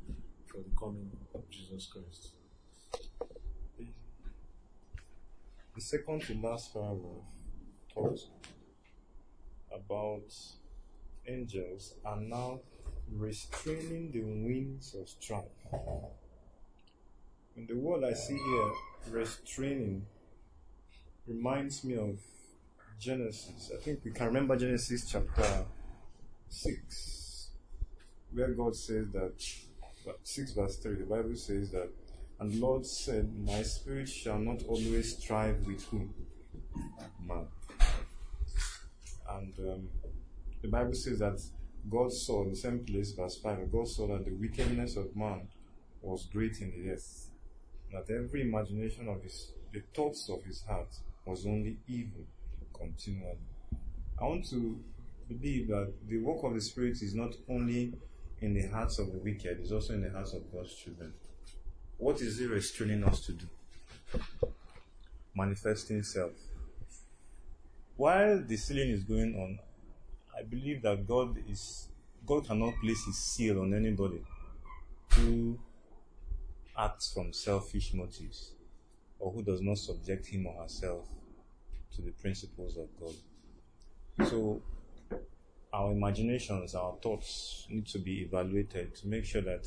for 0.48 0.58
the 0.58 0.76
coming 0.80 1.10
of 1.34 1.50
Jesus 1.50 1.88
Christ. 1.92 2.34
The 5.76 5.82
second 5.82 6.22
to 6.24 6.36
last 6.36 6.72
paragraph 6.74 7.24
talks 7.92 8.28
about 9.74 10.32
angels 11.28 11.96
are 12.06 12.20
now 12.20 12.60
restraining 13.18 14.12
the 14.12 14.22
winds 14.22 14.96
of 14.96 15.08
strife. 15.10 15.44
And 17.56 17.68
the 17.68 17.76
word 17.76 18.04
I 18.04 18.14
see 18.14 18.38
here, 18.38 18.72
restraining, 19.12 20.06
reminds 21.28 21.84
me 21.84 21.96
of 21.98 22.20
Genesis. 23.00 23.72
I 23.74 23.82
think 23.82 24.00
we 24.04 24.12
can 24.12 24.28
remember 24.28 24.56
Genesis 24.56 25.10
chapter 25.10 25.66
6, 26.50 27.50
where 28.34 28.50
God 28.50 28.76
says 28.76 29.08
that, 29.12 29.34
6 30.24 30.54
verse 30.54 30.78
3, 30.78 30.96
the 30.96 31.04
Bible 31.06 31.36
says 31.36 31.72
that, 31.72 31.90
and 32.40 32.52
the 32.52 32.60
Lord 32.60 32.86
said, 32.86 33.32
My 33.46 33.62
spirit 33.62 34.10
shall 34.10 34.40
not 34.40 34.64
always 34.68 35.18
strive 35.18 35.66
with 35.66 35.84
whom? 35.86 36.14
Man. 37.26 37.46
And 39.30 39.60
um, 39.60 39.88
the 40.62 40.68
Bible 40.68 40.94
says 40.94 41.20
that 41.20 41.40
God 41.90 42.14
saw, 42.14 42.44
in 42.44 42.52
the 42.52 42.56
same 42.56 42.80
place, 42.86 43.12
verse 43.12 43.38
5, 43.38 43.72
God 43.72 43.88
saw 43.88 44.08
that 44.08 44.26
the 44.26 44.32
wickedness 44.32 44.96
of 44.96 45.16
man 45.16 45.48
was 46.02 46.26
great 46.32 46.62
in 46.62 46.72
the 46.72 46.92
earth, 46.92 47.30
that 47.92 48.10
every 48.10 48.42
imagination 48.42 49.08
of 49.08 49.22
his, 49.22 49.52
the 49.72 49.82
thoughts 49.94 50.30
of 50.30 50.44
his 50.44 50.64
heart 50.64 50.90
was 51.26 51.46
only 51.46 51.78
evil 51.88 52.26
continually. 52.74 53.38
I 54.20 54.26
want 54.26 54.50
to 54.50 54.80
believe 55.28 55.68
that 55.70 55.94
the 56.08 56.20
work 56.20 56.44
of 56.44 56.54
the 56.54 56.62
Spirit 56.62 57.02
is 57.02 57.14
not 57.14 57.34
only 57.50 57.94
in 58.42 58.54
the 58.54 58.68
hearts 58.68 59.00
of 59.00 59.12
the 59.12 59.20
wicked, 59.20 59.60
it's 59.60 59.72
also 59.72 59.94
in 59.94 60.02
the 60.02 60.12
hearts 60.12 60.34
of 60.34 60.52
God's 60.52 60.74
children. 60.76 61.14
What 61.98 62.22
is 62.22 62.40
He 62.40 62.46
restraining 62.46 63.04
us 63.04 63.22
to 63.26 63.34
do? 63.34 63.46
Manifesting 65.36 66.04
self. 66.04 66.34
While 67.96 68.44
the 68.46 68.58
sealing 68.58 68.90
is 68.90 69.04
going 69.04 69.36
on, 69.36 69.60
I 70.38 70.44
believe 70.44 70.82
that 70.82 71.08
God 71.08 71.38
is 71.50 71.88
God 72.26 72.48
cannot 72.48 72.76
place 72.82 73.06
his 73.06 73.18
seal 73.18 73.62
on 73.62 73.74
anybody 73.74 74.22
who 75.12 75.60
acts 76.78 77.14
from 77.14 77.34
selfish 77.34 77.94
motives 77.94 78.52
or 79.20 79.32
who 79.32 79.44
does 79.44 79.62
not 79.62 79.78
subject 79.78 80.26
him 80.28 80.48
or 80.48 80.64
herself 80.64 81.06
to 81.96 82.02
the 82.02 82.12
principles 82.12 82.78
of 82.78 82.88
God. 83.00 84.28
So 84.28 84.62
our 85.74 85.92
imaginations, 85.92 86.76
our 86.76 86.96
thoughts 87.02 87.66
need 87.70 87.88
to 87.88 88.00
be 88.00 88.22
evaluated 88.22 88.96
to 88.96 89.08
make 89.08 89.26
sure 89.26 89.42
that 89.42 89.66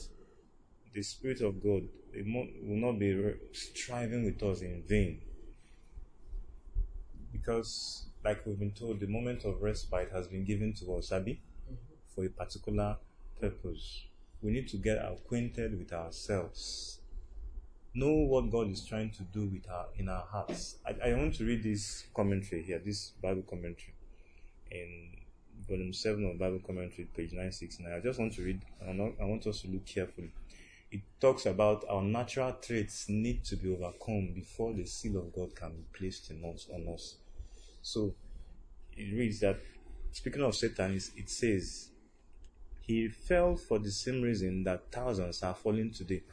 the 0.94 1.02
Spirit 1.02 1.40
of 1.42 1.62
God 1.62 1.82
will 2.14 2.76
not 2.76 2.98
be 2.98 3.34
striving 3.52 4.24
with 4.24 4.42
us 4.42 4.62
in 4.62 4.82
vain. 4.88 5.20
Because, 7.32 8.06
like 8.26 8.44
we've 8.44 8.58
been 8.58 8.72
told, 8.72 8.98
the 8.98 9.06
moment 9.06 9.44
of 9.44 9.62
respite 9.62 10.10
has 10.12 10.26
been 10.26 10.44
given 10.44 10.72
to 10.74 10.96
us, 10.96 11.12
Abi, 11.12 11.40
mm-hmm. 11.64 11.74
for 12.12 12.24
a 12.24 12.28
particular 12.28 12.96
purpose. 13.40 14.06
We 14.42 14.50
need 14.50 14.66
to 14.68 14.78
get 14.78 14.98
acquainted 14.98 15.78
with 15.78 15.92
ourselves. 15.92 16.98
Know 17.94 18.12
what 18.12 18.50
God 18.50 18.68
is 18.68 18.84
trying 18.84 19.10
to 19.10 19.22
do 19.22 19.46
with 19.46 19.70
our 19.70 19.86
in 19.96 20.08
our 20.08 20.24
hearts. 20.24 20.76
I, 20.84 21.10
I 21.10 21.14
want 21.14 21.36
to 21.36 21.44
read 21.44 21.62
this 21.62 22.04
commentary 22.14 22.62
here, 22.62 22.80
this 22.84 23.12
Bible 23.22 23.42
commentary 23.48 23.94
in 24.72 25.12
volume 25.68 25.92
7 25.92 26.28
of 26.28 26.38
Bible 26.38 26.60
Commentary, 26.66 27.08
page 27.16 27.30
969. 27.30 27.92
I 27.92 28.00
just 28.00 28.18
want 28.18 28.32
to 28.34 28.42
read, 28.42 28.60
I 28.84 29.24
want 29.24 29.46
us 29.46 29.62
to 29.62 29.68
look 29.68 29.86
carefully. 29.86 30.32
It 30.90 31.00
talks 31.20 31.46
about 31.46 31.84
our 31.88 32.02
natural 32.02 32.52
traits 32.60 33.08
need 33.08 33.44
to 33.44 33.56
be 33.56 33.72
overcome 33.72 34.32
before 34.34 34.74
the 34.74 34.84
seal 34.84 35.16
of 35.18 35.32
God 35.32 35.54
can 35.54 35.70
be 35.70 35.84
placed 35.98 36.30
in 36.30 36.44
us, 36.44 36.68
on 36.72 36.86
us. 36.92 37.16
So, 37.86 38.16
it 38.96 39.16
reads 39.16 39.38
that, 39.38 39.60
speaking 40.10 40.42
of 40.42 40.56
Satan, 40.56 40.96
it 40.96 41.30
says, 41.30 41.90
he 42.80 43.06
fell 43.06 43.54
for 43.54 43.78
the 43.78 43.92
same 43.92 44.22
reason 44.22 44.64
that 44.64 44.90
thousands 44.90 45.40
are 45.44 45.54
falling 45.54 45.92
today. 45.92 46.24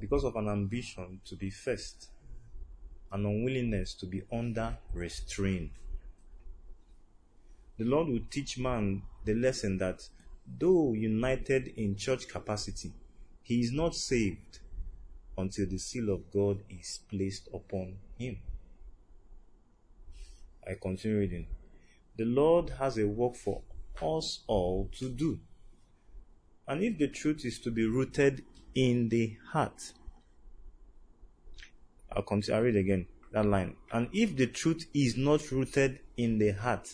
Because 0.00 0.24
of 0.24 0.34
an 0.36 0.48
ambition 0.48 1.20
to 1.26 1.36
be 1.36 1.50
first, 1.50 2.08
an 3.12 3.26
unwillingness 3.26 3.92
to 3.92 4.06
be 4.06 4.22
under 4.32 4.78
restraint. 4.94 5.72
The 7.76 7.84
Lord 7.84 8.08
will 8.08 8.24
teach 8.30 8.58
man 8.58 9.02
the 9.26 9.34
lesson 9.34 9.76
that 9.78 10.08
though 10.58 10.94
united 10.94 11.74
in 11.76 11.94
church 11.94 12.26
capacity, 12.26 12.94
he 13.42 13.60
is 13.60 13.70
not 13.70 13.94
saved 13.94 14.60
until 15.36 15.66
the 15.66 15.76
seal 15.76 16.08
of 16.08 16.30
God 16.32 16.62
is 16.70 17.00
placed 17.10 17.50
upon 17.52 17.98
him. 18.18 18.38
I 20.68 20.74
continue 20.80 21.18
reading. 21.18 21.46
The 22.16 22.24
Lord 22.24 22.70
has 22.78 22.98
a 22.98 23.06
work 23.06 23.36
for 23.36 23.62
us 24.02 24.42
all 24.46 24.90
to 24.98 25.08
do. 25.08 25.38
And 26.66 26.82
if 26.82 26.98
the 26.98 27.08
truth 27.08 27.44
is 27.44 27.60
to 27.60 27.70
be 27.70 27.86
rooted 27.86 28.44
in 28.74 29.08
the 29.08 29.36
heart, 29.52 29.92
I'll 32.12 32.22
continue, 32.22 32.56
I'll 32.56 32.64
read 32.64 32.76
again 32.76 33.06
that 33.32 33.46
line. 33.46 33.76
And 33.92 34.08
if 34.12 34.36
the 34.36 34.46
truth 34.46 34.86
is 34.94 35.16
not 35.16 35.50
rooted 35.52 36.00
in 36.16 36.38
the 36.38 36.50
heart, 36.52 36.88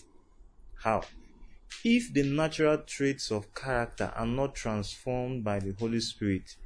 how? 0.82 1.02
If 1.84 2.12
the 2.12 2.24
natural 2.24 2.78
traits 2.78 3.30
of 3.30 3.54
character 3.54 4.12
are 4.14 4.26
not 4.26 4.54
transformed 4.54 5.44
by 5.44 5.60
the 5.60 5.74
Holy 5.78 6.00
Spirit, 6.00 6.56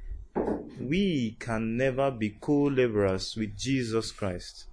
we 0.79 1.37
can 1.39 1.77
never 1.77 2.11
be 2.11 2.31
co 2.41 2.63
laborers 2.63 3.35
with 3.37 3.57
Jesus 3.57 4.11
Christ. 4.11 4.65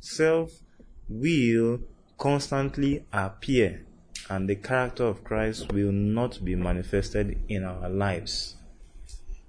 Self 0.00 0.52
will 1.08 1.80
constantly 2.18 3.04
appear, 3.12 3.86
and 4.28 4.48
the 4.48 4.56
character 4.56 5.04
of 5.04 5.24
Christ 5.24 5.72
will 5.72 5.92
not 5.92 6.44
be 6.44 6.54
manifested 6.54 7.42
in 7.48 7.64
our 7.64 7.88
lives. 7.88 8.56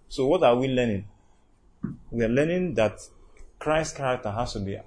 So, 0.09 0.27
what 0.27 0.43
are 0.43 0.55
we 0.55 0.67
learning? 0.67 1.07
We 2.11 2.23
are 2.23 2.29
learning 2.29 2.73
that 2.75 2.99
Christ's 3.59 3.97
character 3.97 4.31
has 4.31 4.53
to 4.53 4.59
be 4.59 4.77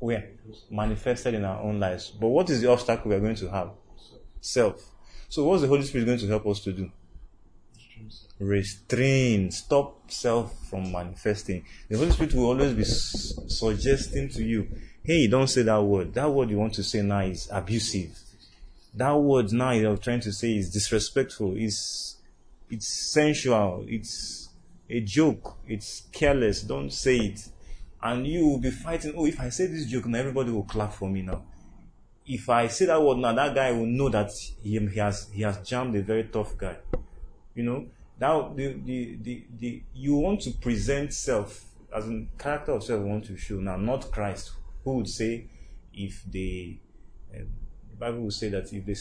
where? 0.00 0.30
Manifested 0.70 1.34
in 1.34 1.44
our 1.44 1.60
own 1.62 1.78
lives. 1.78 2.10
But 2.10 2.28
what 2.28 2.50
is 2.50 2.62
the 2.62 2.70
obstacle 2.70 3.10
we 3.10 3.16
are 3.16 3.20
going 3.20 3.36
to 3.36 3.50
have? 3.50 3.70
Self. 4.40 4.82
So, 5.28 5.44
what's 5.44 5.62
the 5.62 5.68
Holy 5.68 5.82
Spirit 5.82 6.06
going 6.06 6.18
to 6.18 6.26
help 6.26 6.46
us 6.46 6.60
to 6.60 6.72
do? 6.72 6.90
Restrain. 8.38 9.50
Stop 9.50 10.10
self 10.10 10.68
from 10.68 10.90
manifesting. 10.90 11.64
The 11.88 11.98
Holy 11.98 12.10
Spirit 12.10 12.34
will 12.34 12.46
always 12.46 12.72
be 12.72 12.82
s- 12.82 13.34
suggesting 13.48 14.30
to 14.30 14.42
you, 14.42 14.68
hey, 15.02 15.26
don't 15.26 15.48
say 15.48 15.62
that 15.62 15.82
word. 15.82 16.14
That 16.14 16.30
word 16.30 16.50
you 16.50 16.58
want 16.58 16.74
to 16.74 16.82
say 16.82 17.02
now 17.02 17.20
is 17.20 17.48
abusive. 17.50 18.18
That 18.94 19.12
word 19.12 19.52
now 19.52 19.70
you're 19.70 19.96
trying 19.96 20.20
to 20.20 20.32
say 20.32 20.56
is 20.56 20.70
disrespectful. 20.70 21.54
It's, 21.56 22.16
it's 22.70 23.12
sensual. 23.12 23.84
It's 23.88 24.48
a 24.88 25.00
joke. 25.00 25.56
It's 25.66 26.02
careless. 26.12 26.62
Don't 26.62 26.92
say 26.92 27.16
it. 27.16 27.48
And 28.02 28.26
you 28.26 28.46
will 28.46 28.58
be 28.58 28.70
fighting. 28.70 29.14
Oh, 29.16 29.26
if 29.26 29.38
I 29.40 29.50
say 29.50 29.66
this 29.66 29.86
joke 29.86 30.06
now, 30.06 30.18
everybody 30.18 30.50
will 30.50 30.64
clap 30.64 30.92
for 30.92 31.08
me 31.08 31.22
now. 31.22 31.42
If 32.26 32.48
I 32.48 32.68
say 32.68 32.86
that 32.86 33.02
word 33.02 33.18
now, 33.18 33.32
that 33.32 33.54
guy 33.54 33.72
will 33.72 33.86
know 33.86 34.08
that 34.08 34.30
he, 34.62 34.78
he 34.78 34.98
has 34.98 35.28
he 35.32 35.42
has 35.42 35.58
jammed 35.58 35.96
a 35.96 36.02
very 36.02 36.24
tough 36.24 36.56
guy. 36.56 36.76
You 37.54 37.64
know, 37.64 37.86
now 38.20 38.52
the, 38.54 38.74
the, 38.84 39.18
the, 39.20 39.44
the 39.58 39.82
you 39.94 40.14
want 40.14 40.42
to 40.42 40.52
present 40.52 41.12
self 41.12 41.64
as 41.94 42.08
a 42.08 42.26
character 42.38 42.72
of 42.72 42.84
self 42.84 43.00
you 43.00 43.06
want 43.06 43.24
to 43.26 43.36
show 43.36 43.56
now, 43.56 43.76
not 43.76 44.10
Christ, 44.12 44.52
who 44.84 44.96
would 44.96 45.08
say 45.08 45.46
if 45.92 46.22
they 46.30 46.80
um, 47.34 47.46
the 47.90 47.96
Bible 47.96 48.20
will 48.22 48.30
say 48.30 48.48
that 48.50 48.72
if 48.72 48.84
they 48.86 48.94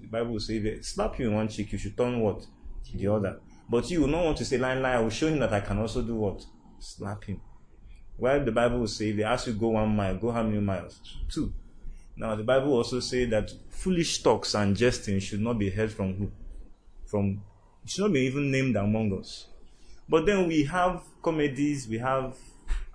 the 0.00 0.06
Bible 0.06 0.32
will 0.32 0.40
say 0.40 0.56
if 0.56 0.62
they 0.62 0.80
slap 0.82 1.18
you 1.18 1.28
in 1.28 1.34
one 1.34 1.48
cheek, 1.48 1.72
you 1.72 1.78
should 1.78 1.96
turn 1.96 2.20
what 2.20 2.46
the 2.94 3.06
other. 3.08 3.40
But 3.68 3.90
you 3.90 4.00
will 4.00 4.08
not 4.08 4.24
want 4.24 4.38
to 4.38 4.44
say 4.44 4.56
line 4.58 4.80
line. 4.80 4.96
I 4.96 5.00
will 5.00 5.10
show 5.10 5.28
him 5.28 5.38
that 5.40 5.52
I 5.52 5.60
can 5.60 5.78
also 5.78 6.02
do 6.02 6.14
what 6.14 6.44
slap 6.78 7.24
him. 7.24 7.40
While 8.16 8.44
the 8.44 8.52
Bible 8.52 8.80
will 8.80 8.88
say 8.88 9.10
if 9.10 9.16
they 9.16 9.22
ask 9.22 9.46
you 9.46 9.52
go 9.52 9.68
one 9.68 9.94
mile, 9.94 10.16
go 10.16 10.30
how 10.32 10.42
many 10.42 10.60
miles? 10.60 11.00
Two. 11.28 11.52
Now 12.16 12.34
the 12.34 12.42
Bible 12.42 12.72
also 12.72 13.00
say 13.00 13.26
that 13.26 13.52
foolish 13.70 14.22
talks 14.22 14.54
and 14.54 14.76
jesting 14.76 15.20
should 15.20 15.40
not 15.40 15.58
be 15.58 15.70
heard 15.70 15.92
from 15.92 16.14
who? 16.14 16.30
From 17.06 17.42
it 17.84 17.90
should 17.90 18.02
not 18.02 18.12
be 18.12 18.20
even 18.20 18.50
named 18.50 18.76
among 18.76 19.16
us. 19.18 19.46
But 20.08 20.26
then 20.26 20.48
we 20.48 20.64
have 20.64 21.02
comedies, 21.22 21.86
we 21.86 21.98
have 21.98 22.34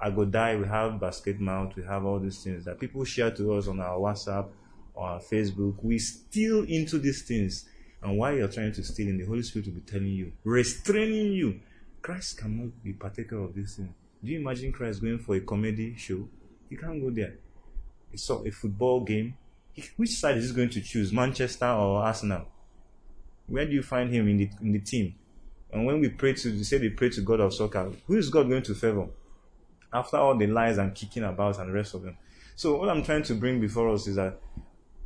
Agodai, 0.03 0.59
we 0.59 0.67
have 0.67 0.99
Basketmouth, 0.99 1.75
we 1.75 1.83
have 1.83 2.03
all 2.05 2.19
these 2.19 2.43
things 2.43 2.65
that 2.65 2.79
people 2.79 3.03
share 3.05 3.31
to 3.31 3.53
us 3.53 3.67
on 3.67 3.79
our 3.79 3.97
WhatsApp 3.97 4.49
or 4.93 5.07
our 5.07 5.19
Facebook. 5.19 5.75
We 5.81 5.97
steal 5.99 6.63
into 6.63 6.99
these 6.99 7.23
things. 7.23 7.69
And 8.01 8.17
while 8.17 8.35
you're 8.35 8.49
trying 8.49 8.73
to 8.73 8.83
steal 8.83 9.07
in, 9.07 9.17
the 9.17 9.25
Holy 9.25 9.43
Spirit 9.43 9.67
will 9.67 9.75
be 9.75 9.81
telling 9.81 10.07
you, 10.07 10.33
restraining 10.43 11.31
you. 11.31 11.59
Christ 12.01 12.37
cannot 12.37 12.83
be 12.83 12.91
partaker 12.91 13.37
of 13.37 13.55
this 13.55 13.77
thing. 13.77 13.93
Do 14.21 14.29
you 14.31 14.39
imagine 14.39 14.73
Christ 14.73 15.01
going 15.01 15.19
for 15.19 15.35
a 15.35 15.39
comedy 15.39 15.95
show? 15.95 16.27
He 16.69 16.75
can't 16.75 17.01
go 17.01 17.09
there. 17.09 17.35
He 18.11 18.17
saw 18.17 18.43
a 18.43 18.51
football 18.51 19.01
game. 19.01 19.37
Which 19.95 20.11
side 20.11 20.37
is 20.37 20.49
he 20.49 20.55
going 20.55 20.69
to 20.69 20.81
choose, 20.81 21.13
Manchester 21.13 21.65
or 21.65 22.03
Arsenal? 22.03 22.45
Where 23.47 23.65
do 23.65 23.71
you 23.71 23.81
find 23.81 24.13
him 24.13 24.27
in 24.27 24.37
the 24.37 24.49
in 24.61 24.71
the 24.73 24.79
team? 24.79 25.15
And 25.71 25.85
when 25.85 25.99
we 25.99 26.09
pray 26.09 26.33
to, 26.33 26.51
they 26.51 26.63
say 26.63 26.77
they 26.77 26.89
pray 26.89 27.09
to 27.09 27.21
God 27.21 27.39
of 27.39 27.53
soccer, 27.53 27.91
who 28.05 28.15
is 28.15 28.29
God 28.29 28.47
going 28.49 28.63
to 28.63 28.75
favor? 28.75 29.07
After 29.93 30.17
all 30.17 30.35
the 30.35 30.47
lies 30.47 30.77
and 30.77 30.95
kicking 30.95 31.23
about 31.23 31.59
and 31.59 31.69
the 31.69 31.73
rest 31.73 31.93
of 31.93 32.03
them. 32.03 32.17
So 32.55 32.77
what 32.77 32.89
I'm 32.89 33.03
trying 33.03 33.23
to 33.23 33.35
bring 33.35 33.59
before 33.59 33.89
us 33.89 34.07
is 34.07 34.15
that 34.15 34.39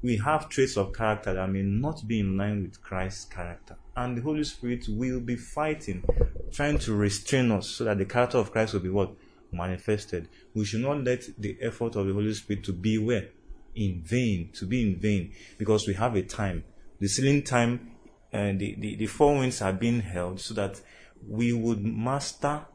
we 0.02 0.17
have 0.17 0.50
traits 0.50 0.78
of 0.78 0.93
character 0.93 1.34
that 1.34 1.50
may 1.50 1.63
not 1.63 2.08
be 2.08 2.19
in 2.19 2.38
line 2.38 2.63
with 2.63 2.82
Christ's 2.82 3.26
character. 3.26 3.76
And 3.95 4.17
the 4.17 4.21
Holy 4.21 4.43
Spirit 4.43 4.86
will 4.89 5.19
be 5.19 5.36
fighting, 5.36 6.04
trying 6.52 6.78
to 6.80 6.93
restrain 6.93 7.52
us 7.52 7.67
so 7.67 7.84
that 7.86 7.97
the 7.97 8.06
character 8.06 8.38
of 8.38 8.52
Christ 8.52 8.73
will 8.73 8.82
be 8.82 8.89
what? 8.89 9.12
Manifested. 9.52 10.28
We 10.54 10.65
should 10.65 10.82
not 10.82 11.04
let 11.04 11.28
the 11.38 11.58
effort 11.62 11.95
of 11.95 12.06
the 12.06 12.13
Holy 12.13 12.34
Spirit 12.34 12.63
to 12.65 12.73
be 12.73 12.97
where? 12.97 13.30
In 13.76 14.02
vain, 14.04 14.50
to 14.54 14.65
be 14.65 14.82
in 14.84 15.00
vain, 15.00 15.34
because 15.58 15.88
we 15.88 15.93
have 15.95 16.15
a 16.15 16.21
time. 16.21 16.63
The 17.00 17.08
sealing 17.08 17.43
time 17.43 17.91
and 18.32 18.60
the, 18.60 18.76
the, 18.78 18.95
the 18.97 19.06
four 19.08 19.38
winds 19.38 19.62
are 19.62 19.73
being 19.73 20.02
held 20.02 20.39
so 20.39 20.54
that 20.56 20.82
we 21.28 21.54
would 21.54 21.84
master 21.84 22.65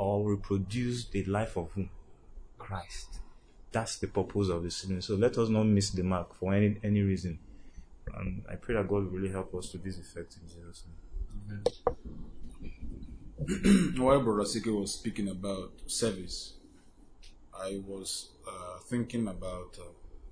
or 0.00 0.30
reproduce 0.30 1.04
the 1.04 1.22
life 1.24 1.56
of 1.58 1.70
whom? 1.72 1.90
Christ. 2.58 3.20
That's 3.70 3.98
the 3.98 4.06
purpose 4.06 4.48
of 4.48 4.62
the 4.62 4.70
sealing. 4.70 5.02
So 5.02 5.14
let 5.14 5.36
us 5.36 5.50
not 5.50 5.64
miss 5.64 5.90
the 5.90 6.02
mark 6.02 6.34
for 6.34 6.54
any 6.54 6.78
any 6.82 7.02
reason. 7.02 7.38
And 8.14 8.42
I 8.50 8.56
pray 8.56 8.74
that 8.74 8.88
God 8.88 9.04
will 9.04 9.18
really 9.18 9.30
help 9.30 9.54
us 9.54 9.68
to 9.70 9.78
this 9.78 9.98
effect 9.98 10.36
in 10.40 10.48
Jesus' 10.48 10.84
name. 11.48 11.64
While 14.02 14.22
Brother 14.22 14.44
Sike 14.44 14.66
was 14.66 14.94
speaking 14.94 15.28
about 15.28 15.72
service, 15.86 16.54
I 17.54 17.80
was 17.86 18.30
uh, 18.48 18.78
thinking 18.88 19.28
about 19.28 19.78
uh, 19.78 19.84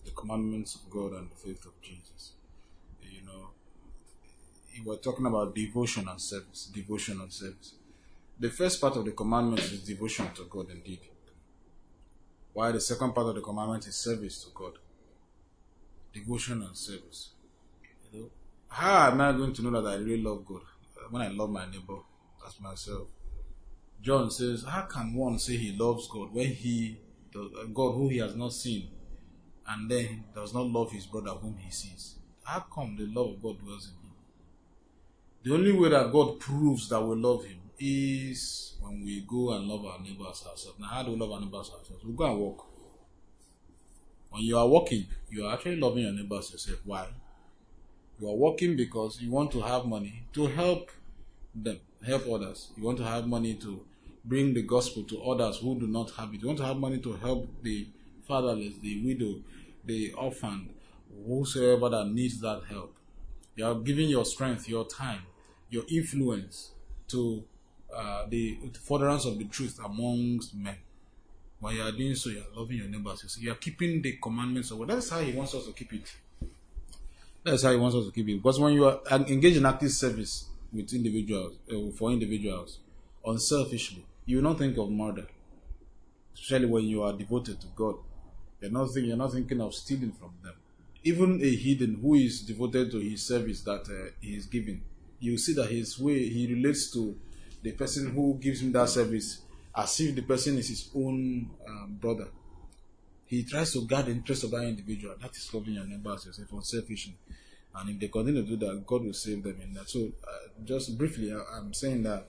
the 0.05 0.11
commandments 0.13 0.75
of 0.77 0.91
God 0.91 1.13
and 1.13 1.31
the 1.31 1.37
faith 1.37 1.67
of 1.67 1.81
Jesus. 1.83 2.33
You 3.03 3.25
know, 3.27 3.51
were 4.85 4.97
talking 4.97 5.27
about 5.27 5.55
devotion 5.55 6.09
and 6.09 6.21
service. 6.21 6.71
Devotion 6.75 7.21
and 7.21 7.33
service. 7.33 7.75
The 8.40 8.51
first 8.51 8.81
part 8.81 8.96
of 8.96 9.05
the 9.05 9.11
commandment 9.11 9.62
is 9.62 9.83
devotion 9.83 10.31
to 10.37 10.44
God 10.44 10.70
indeed. 10.70 11.01
While 12.53 12.72
the 12.72 12.81
second 12.81 13.12
part 13.12 13.27
of 13.27 13.35
the 13.35 13.40
commandment 13.40 13.87
is 13.88 13.96
service 13.96 14.44
to 14.44 14.51
God. 14.55 14.74
Devotion 16.12 16.62
and 16.62 16.77
service. 16.77 17.31
You 18.12 18.20
know, 18.20 18.31
how 18.68 19.11
am 19.11 19.20
I 19.20 19.33
going 19.33 19.53
to 19.55 19.62
know 19.62 19.83
that 19.83 19.88
I 19.88 19.96
really 19.96 20.22
love 20.22 20.46
God 20.46 20.61
uh, 20.96 21.09
when 21.11 21.22
I 21.22 21.29
love 21.29 21.51
my 21.51 21.66
neighbor 21.66 21.98
as 22.46 22.61
myself? 22.61 23.09
John 24.01 24.31
says, 24.31 24.62
How 24.62 24.83
can 24.83 25.14
one 25.14 25.40
say 25.40 25.57
he 25.57 25.77
loves 25.77 26.07
God 26.07 26.33
when 26.33 26.46
he, 26.46 26.96
does, 27.33 27.51
uh, 27.61 27.64
God 27.64 27.92
who 27.92 28.09
he 28.09 28.18
has 28.18 28.37
not 28.37 28.53
seen, 28.53 28.88
and 29.66 29.90
then 29.90 30.24
does 30.33 30.55
not 30.55 30.66
love 30.66 30.92
his 30.92 31.07
brother 31.07 31.31
whom 31.31 31.57
he 31.59 31.72
sees? 31.72 32.14
How 32.44 32.61
come 32.72 32.96
the 32.96 33.07
love 33.07 33.35
of 33.35 33.42
God 33.42 33.59
dwells 33.61 33.88
in 33.88 34.09
him? 34.09 34.14
The 35.42 35.55
only 35.55 35.72
way 35.72 35.88
that 35.88 36.12
God 36.12 36.38
proves 36.38 36.88
that 36.88 37.01
we 37.01 37.16
love 37.16 37.44
him 37.44 37.59
is 37.79 38.75
when 38.81 39.05
we 39.05 39.21
go 39.27 39.53
and 39.53 39.67
love 39.67 39.85
our 39.85 40.01
neighbors 40.01 40.45
ourselves. 40.49 40.79
Now, 40.79 40.87
how 40.87 41.03
do 41.03 41.12
we 41.12 41.19
love 41.19 41.33
our 41.33 41.41
neighbors 41.41 41.71
ourselves? 41.71 42.05
We 42.05 42.12
go 42.12 42.25
and 42.25 42.38
walk. 42.38 42.67
When 44.31 44.43
you 44.43 44.59
are 44.59 44.69
walking, 44.69 45.07
you 45.31 45.47
are 45.47 45.55
actually 45.55 45.77
loving 45.77 46.03
your 46.05 46.12
neighbors 46.12 46.53
yourself. 46.53 46.81
Why? 46.85 47.07
You 48.21 48.29
are 48.29 48.35
working 48.35 48.77
because 48.77 49.21
you 49.21 49.31
want 49.31 49.53
to 49.53 49.61
have 49.61 49.87
money 49.87 50.25
to 50.35 50.47
help 50.47 50.91
them, 51.55 51.81
help 52.05 52.29
others. 52.29 52.71
You 52.77 52.85
want 52.85 52.99
to 52.99 53.05
have 53.05 53.27
money 53.27 53.55
to 53.55 53.81
bring 54.25 54.55
the 54.55 54.62
gospel 54.62 55.05
to 55.05 55.23
others 55.23 55.59
who 55.59 55.79
do 55.79 55.87
not 55.87 56.11
have 56.12 56.35
it. 56.35 56.43
You 56.43 56.49
want 56.49 56.59
to 56.59 56.67
have 56.67 56.77
money 56.77 56.99
to 56.99 57.12
help 57.14 57.49
the 57.62 57.87
fatherless, 58.27 58.75
the 58.83 59.03
widow, 59.05 59.41
the 59.85 60.12
orphan, 60.12 60.71
whosoever 61.27 61.88
that 61.88 62.09
needs 62.09 62.41
that 62.41 62.62
help. 62.69 62.95
You 63.57 63.67
are 63.67 63.75
giving 63.75 64.09
your 64.09 64.25
strength, 64.25 64.69
your 64.69 64.87
time, 64.87 65.23
your 65.71 65.85
influence 65.91 66.73
to 67.09 67.45
uh, 67.94 68.27
the 68.29 68.59
furtherance 68.83 69.24
of 69.24 69.38
the 69.38 69.44
truth 69.44 69.79
amongst 69.85 70.55
men. 70.55 70.77
When 71.61 71.74
you 71.74 71.83
are 71.83 71.92
doing 71.92 72.14
so, 72.14 72.31
you 72.31 72.40
are 72.40 72.61
loving 72.61 72.79
your 72.79 72.88
neighbors. 72.88 73.22
You 73.22 73.29
see, 73.29 73.40
You 73.42 73.53
are 73.53 73.57
keeping 73.57 74.01
the 74.01 74.16
commandments 74.22 74.70
of 74.70 74.79
God. 74.79 74.88
That's 74.88 75.11
how 75.11 75.20
He 75.20 75.33
wants 75.33 75.55
us 75.55 75.66
to 75.66 75.72
keep 75.72 75.92
it. 75.92 76.14
That's 77.42 77.62
how 77.62 77.72
He 77.72 77.77
wants 77.77 77.96
us 77.96 78.07
to 78.07 78.12
keep 78.12 78.29
it. 78.29 78.37
Because 78.37 78.61
when 78.61 78.74
you 78.74 78.87
are 78.87 79.01
engaged 79.11 79.57
in 79.57 79.66
active 79.66 79.90
service 79.90 80.46
with 80.72 80.92
individuals, 80.92 81.57
uh, 81.72 81.90
for 81.96 82.11
individuals, 82.11 82.79
unselfishly, 83.24 84.05
you 84.27 84.37
will 84.37 84.44
not 84.44 84.59
think 84.59 84.77
of 84.79 84.90
murder. 84.90 85.27
Especially 86.35 86.66
when 86.66 86.85
you 86.85 87.03
are 87.03 87.12
devoted 87.12 87.61
to 87.61 87.66
God, 87.74 87.96
you're 88.61 88.70
not 88.70 88.87
thinking, 88.87 89.07
you're 89.07 89.16
not 89.16 89.33
thinking 89.33 89.61
of 89.61 89.74
stealing 89.74 90.12
from 90.12 90.33
them. 90.42 90.55
Even 91.03 91.40
a 91.42 91.48
heathen 91.48 91.98
who 92.01 92.14
is 92.14 92.42
devoted 92.42 92.90
to 92.90 92.98
his 92.98 93.27
service 93.27 93.62
that 93.62 93.83
uh, 93.88 94.11
he 94.20 94.37
is 94.37 94.46
giving, 94.46 94.83
you 95.20 95.38
see 95.38 95.55
that 95.55 95.70
his 95.70 95.98
way 95.98 96.29
he 96.29 96.53
relates 96.53 96.92
to 96.92 97.16
the 97.62 97.73
person 97.73 98.11
who 98.14 98.38
gives 98.40 98.62
him 98.62 98.73
that 98.73 98.88
service 98.88 99.42
as 99.77 100.01
if 100.01 100.14
the 100.14 100.23
person 100.23 100.59
is 100.59 100.68
his 100.68 100.90
own 100.94 101.51
um, 101.66 101.99
brother. 102.01 102.29
he 103.29 103.44
tries 103.44 103.73
to 103.75 103.87
guard 103.87 104.07
the 104.07 104.11
interest 104.12 104.44
of 104.44 104.51
that 104.53 104.64
individual. 104.64 105.14
That 105.21 105.37
is 105.37 105.53
loving 105.53 105.75
your 105.75 105.85
neighbor 105.85 106.14
as 106.14 106.25
yourself 106.25 106.51
unselfishly. 106.53 107.14
And 107.75 107.90
if 107.90 108.01
they 108.01 108.09
continue 108.09 108.42
to 108.42 108.49
do 108.49 108.57
that, 108.66 108.87
God 108.87 109.05
will 109.05 109.12
save 109.12 109.42
them 109.42 109.61
in 109.62 109.75
that. 109.75 109.88
So, 109.88 110.01
uh, 110.27 110.64
just 110.64 110.97
briefly, 110.97 111.33
I, 111.33 111.59
I'm 111.59 111.75
saying 111.75 112.03
that 112.05 112.27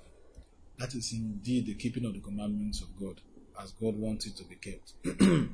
that 0.78 0.94
is 0.94 1.14
indeed 1.14 1.68
the 1.68 1.76
keeping 1.76 2.04
of 2.06 2.14
the 2.14 2.20
commandments 2.20 2.82
of 2.82 2.90
God, 3.00 3.22
as 3.62 3.72
God 3.72 3.96
wants 3.96 4.26
it 4.28 4.36
to 4.38 4.44
be 4.44 4.56
kept. 4.56 4.94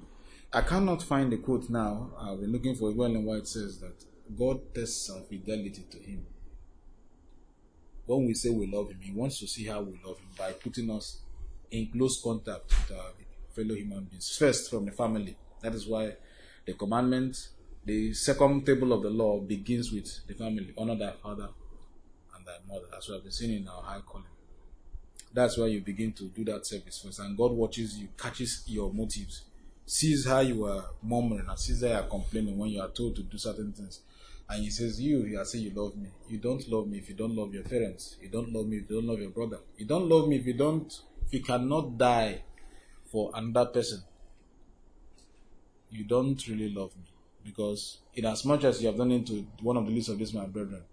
I 0.53 0.61
cannot 0.61 1.03
find 1.03 1.31
the 1.31 1.37
quote 1.37 1.69
now. 1.69 2.09
I've 2.19 2.41
been 2.41 2.51
looking 2.51 2.75
for 2.75 2.89
it. 2.89 2.95
Well, 2.95 3.13
and 3.13 3.25
why 3.25 3.35
it 3.35 3.47
says 3.47 3.79
that 3.79 4.03
God 4.35 4.73
tests 4.73 5.11
our 5.11 5.21
fidelity 5.21 5.85
to 5.91 5.99
Him. 5.99 6.25
When 8.05 8.25
we 8.27 8.33
say 8.33 8.49
we 8.49 8.67
love 8.67 8.89
Him, 8.91 8.99
He 9.01 9.11
wants 9.11 9.39
to 9.39 9.47
see 9.47 9.65
how 9.65 9.81
we 9.81 9.99
love 10.05 10.19
Him 10.19 10.29
by 10.37 10.51
putting 10.51 10.89
us 10.91 11.19
in 11.71 11.87
close 11.91 12.21
contact 12.21 12.69
with 12.69 12.97
our 12.97 13.11
fellow 13.55 13.75
human 13.75 14.03
beings. 14.05 14.35
First, 14.37 14.69
from 14.69 14.85
the 14.85 14.91
family. 14.91 15.35
That 15.61 15.73
is 15.73 15.87
why 15.87 16.13
the 16.65 16.73
commandment, 16.73 17.37
the 17.83 18.13
second 18.13 18.65
table 18.65 18.93
of 18.93 19.01
the 19.01 19.09
law 19.09 19.39
begins 19.39 19.91
with 19.91 20.27
the 20.27 20.33
family. 20.33 20.73
Honor 20.77 20.95
thy 20.95 21.11
father 21.11 21.49
and 22.35 22.45
thy 22.45 22.57
mother. 22.67 22.85
As 22.95 23.07
we 23.07 23.15
have 23.15 23.23
been 23.23 23.31
seeing 23.31 23.61
in 23.61 23.67
our 23.67 23.81
high 23.81 24.01
calling. 24.05 24.25
That's 25.33 25.57
why 25.57 25.65
you 25.67 25.81
begin 25.81 26.13
to 26.13 26.23
do 26.25 26.45
that 26.45 26.65
service 26.65 27.01
first. 27.03 27.19
And 27.19 27.37
God 27.37 27.51
watches 27.51 27.97
you, 27.97 28.07
catches 28.17 28.63
your 28.67 28.93
motives, 28.93 29.43
sees 29.85 30.25
how 30.25 30.39
you 30.39 30.65
are 30.65 30.85
murmuring 31.03 31.45
and 31.49 31.59
sees 31.59 31.81
how 31.81 31.87
you 31.87 31.93
are 31.93 32.03
complaining 32.03 32.57
when 32.57 32.69
you 32.69 32.81
are 32.81 32.89
told 32.89 33.15
to 33.17 33.23
do 33.23 33.37
certain 33.37 33.73
things. 33.73 33.99
And 34.47 34.63
he 34.63 34.69
says, 34.69 35.01
You, 35.01 35.25
you 35.25 35.39
are 35.39 35.45
saying 35.45 35.65
you 35.65 35.71
love 35.73 35.95
me. 35.95 36.09
You 36.29 36.37
don't 36.37 36.67
love 36.69 36.87
me 36.87 36.99
if 36.99 37.09
you 37.09 37.15
don't 37.15 37.35
love 37.35 37.53
your 37.53 37.63
parents. 37.63 38.17
You 38.21 38.29
don't 38.29 38.51
love 38.53 38.67
me 38.67 38.77
if 38.77 38.89
you 38.89 38.97
don't 38.97 39.07
love 39.07 39.19
your 39.19 39.31
brother. 39.31 39.59
You 39.77 39.85
don't 39.85 40.07
love 40.07 40.27
me 40.27 40.37
if 40.37 40.45
you 40.45 40.53
don't 40.53 40.93
if 41.25 41.33
you 41.33 41.41
cannot 41.41 41.97
die 41.97 42.43
for 43.11 43.31
another 43.33 43.71
person, 43.71 44.03
you 45.89 46.03
don't 46.05 46.47
really 46.47 46.69
love 46.73 46.95
me. 46.95 47.03
Because 47.43 47.99
in 48.13 48.25
as 48.25 48.45
much 48.45 48.63
as 48.63 48.81
you 48.81 48.87
have 48.87 48.97
done 48.97 49.11
it 49.11 49.25
to 49.27 49.45
one 49.61 49.77
of 49.77 49.85
the 49.85 49.91
least 49.91 50.09
of 50.09 50.17
these 50.17 50.33
my 50.33 50.45
brethren, 50.45 50.83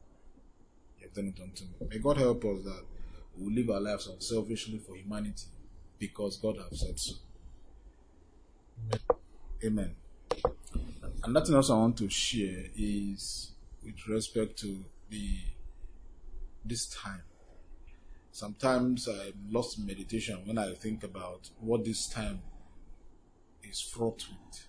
you 0.99 1.07
have 1.07 1.15
done 1.15 1.33
it 1.37 1.41
unto 1.43 1.65
me. 1.65 1.71
May 1.89 1.99
God 1.99 2.19
help 2.19 2.45
us 2.45 2.65
that 2.65 2.85
we 3.39 3.55
live 3.55 3.71
our 3.71 3.81
lives 3.81 4.07
unselfishly 4.07 4.79
for 4.79 4.97
humanity 4.97 5.47
because 5.99 6.37
God 6.37 6.57
has 6.59 6.81
said 6.81 6.99
so. 6.99 7.15
Amen. 9.65 9.95
And 11.25 11.35
nothing 11.35 11.55
else 11.55 11.71
I 11.71 11.75
want 11.75 11.97
to 11.99 12.09
share 12.09 12.65
is 12.77 13.53
with 13.85 14.09
respect 14.09 14.59
to 14.61 14.85
the 15.09 15.39
this 16.65 16.87
time. 16.87 17.23
Sometimes 18.33 19.09
I'm 19.09 19.35
lost 19.51 19.79
meditation 19.79 20.41
when 20.45 20.59
I 20.59 20.75
think 20.75 21.05
about 21.05 21.51
what 21.61 21.85
this 21.85 22.09
time 22.09 22.41
is 23.63 23.81
fraught 23.81 24.27
with. 24.29 24.67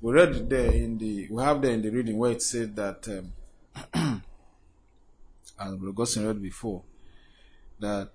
We 0.00 0.12
read 0.12 0.48
there 0.48 0.72
in 0.72 0.98
the 0.98 1.28
we 1.30 1.42
have 1.42 1.60
there 1.60 1.72
in 1.72 1.82
the 1.82 1.90
reading 1.90 2.16
where 2.16 2.32
it 2.32 2.42
said 2.42 2.74
that 2.76 3.06
um, 3.08 3.32
as 5.60 5.72
Augustine 5.74 6.26
read 6.26 6.42
before 6.42 6.82
that 7.80 8.10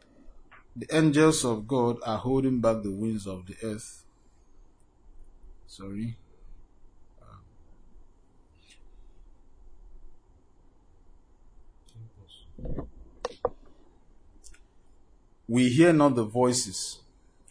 the 0.75 0.87
angels 0.95 1.45
of 1.45 1.67
God 1.67 1.97
are 2.05 2.17
holding 2.17 2.59
back 2.59 2.81
the 2.81 2.91
winds 2.91 3.27
of 3.27 3.45
the 3.45 3.55
earth. 3.63 4.03
Sorry. 5.65 6.17
We 15.47 15.69
hear 15.69 15.93
not 15.93 16.15
the 16.15 16.25
voices, 16.25 16.99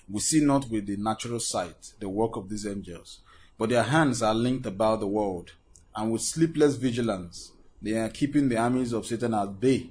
we 0.08 0.20
see 0.20 0.44
not 0.44 0.68
with 0.70 0.86
the 0.86 0.96
natural 0.96 1.40
sight 1.40 1.94
the 1.98 2.08
work 2.08 2.36
of 2.36 2.48
these 2.48 2.66
angels, 2.66 3.20
but 3.58 3.70
their 3.70 3.82
hands 3.82 4.22
are 4.22 4.34
linked 4.34 4.66
about 4.66 5.00
the 5.00 5.06
world, 5.06 5.52
and 5.94 6.12
with 6.12 6.22
sleepless 6.22 6.76
vigilance 6.76 7.52
they 7.80 7.92
are 7.92 8.08
keeping 8.08 8.48
the 8.48 8.58
armies 8.58 8.92
of 8.92 9.06
Satan 9.06 9.34
at 9.34 9.58
bay 9.60 9.90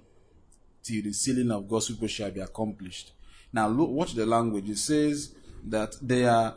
till 0.84 1.02
the 1.02 1.14
sealing 1.14 1.52
of 1.52 1.68
God's 1.68 1.88
people 1.90 2.08
shall 2.08 2.32
be 2.32 2.42
accomplished. 2.42 3.12
Now, 3.52 3.68
look, 3.68 3.90
watch 3.90 4.14
the 4.14 4.26
language. 4.26 4.70
It 4.70 4.78
says 4.78 5.34
that 5.64 5.96
they 6.02 6.26
are 6.26 6.56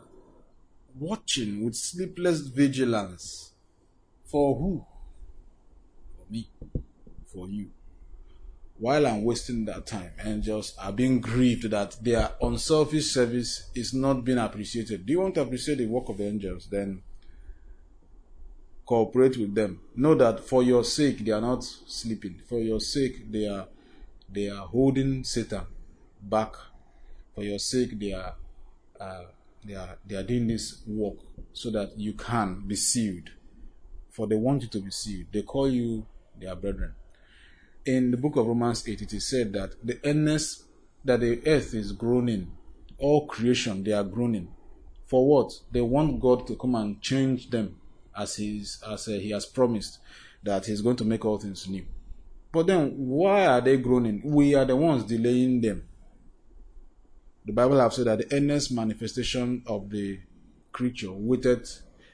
watching 0.99 1.65
with 1.65 1.77
sleepless 1.77 2.41
vigilance. 2.41 3.53
For 4.27 4.55
who? 4.57 4.85
For 6.17 6.33
me. 6.33 6.51
For 7.33 7.49
you. 7.49 7.71
While 8.79 9.09
I'm 9.09 9.25
wasting 9.25 9.65
that 9.65 9.87
time, 9.87 10.13
angels 10.25 10.75
are 10.79 10.93
being 10.93 11.21
grieved 11.21 11.69
that 11.71 11.97
their 12.01 12.31
unselfish 12.41 13.07
service 13.07 13.69
is 13.75 13.93
not 13.93 14.25
being 14.25 14.39
appreciated. 14.39 15.05
Do 15.05 15.13
you 15.13 15.21
want 15.21 15.35
to 15.35 15.43
appreciate 15.43 15.79
the 15.79 15.87
work 15.87 16.09
of 16.09 16.19
the 16.19 16.27
angels? 16.27 16.69
Then 16.71 17.03
cooperate 18.87 19.37
with 19.37 19.55
them. 19.55 19.81
Know 19.97 20.15
that 20.15 20.41
for 20.41 20.63
your 20.63 20.85
sake 20.85 21.25
they 21.25 21.33
are 21.33 21.41
not 21.41 21.65
sleeping. 21.65 22.41
For 22.49 22.61
your 22.61 22.79
sake 22.79 23.31
they 23.33 23.49
are 23.49 23.67
they 24.33 24.49
are 24.49 24.67
holding 24.67 25.25
Satan 25.25 25.67
back. 26.23 26.55
For 27.35 27.43
your 27.43 27.59
sake 27.59 27.99
they 27.99 28.13
are 28.13 28.35
uh, 29.01 29.25
they 29.65 29.75
are 29.75 29.99
they 30.07 30.15
are 30.15 30.23
doing 30.23 30.47
this 30.47 30.83
work 30.87 31.17
so 31.53 31.71
that 31.73 31.99
you 31.99 32.13
can 32.13 32.63
be 32.67 32.77
sealed. 32.77 33.31
For 34.11 34.29
they 34.29 34.37
want 34.37 34.63
you 34.63 34.69
to 34.69 34.81
be 34.81 34.93
sealed. 34.93 35.27
They 35.33 35.43
call 35.43 35.69
you 35.69 36.07
their 36.41 36.55
brethren. 36.55 36.95
In 37.89 38.11
the 38.11 38.19
book 38.19 38.37
of 38.37 38.47
Romans 38.47 38.87
8, 38.87 39.01
it 39.01 39.15
is 39.15 39.31
said 39.31 39.55
that 39.55 39.73
the 39.83 39.99
earnest 40.05 40.65
that 41.07 41.21
the 41.21 41.41
earth 41.47 41.73
is 41.73 41.93
groaning, 41.93 42.53
all 42.99 43.27
creation 43.27 43.83
they 43.83 43.93
are 43.93 44.05
groaning. 44.05 44.49
For 45.07 45.27
what? 45.27 45.59
They 45.73 45.81
want 45.81 46.21
God 46.21 46.47
to 46.49 46.57
come 46.57 46.75
and 46.75 47.01
change 47.01 47.49
them 47.49 47.81
as 48.15 48.37
he's 48.37 48.83
as 48.87 49.09
uh, 49.09 49.13
he 49.13 49.31
has 49.31 49.47
promised 49.47 50.01
that 50.43 50.67
he's 50.67 50.83
going 50.83 50.97
to 50.97 51.07
make 51.07 51.25
all 51.25 51.39
things 51.39 51.67
new. 51.67 51.87
But 52.53 52.67
then 52.67 52.91
why 52.91 53.47
are 53.47 53.63
they 53.63 53.79
groaning? 53.79 54.21
We 54.23 54.55
are 54.55 54.67
the 54.67 54.77
ones 54.77 55.05
delaying 55.05 55.63
them. 55.63 55.89
The 57.47 57.55
Bible 57.55 57.81
have 57.81 57.95
said 57.95 58.09
that 58.09 58.19
the 58.19 58.37
earnest 58.37 58.71
manifestation 58.71 59.63
of 59.67 59.89
the 59.89 60.21
creature 60.73 61.11
waited, 61.11 61.67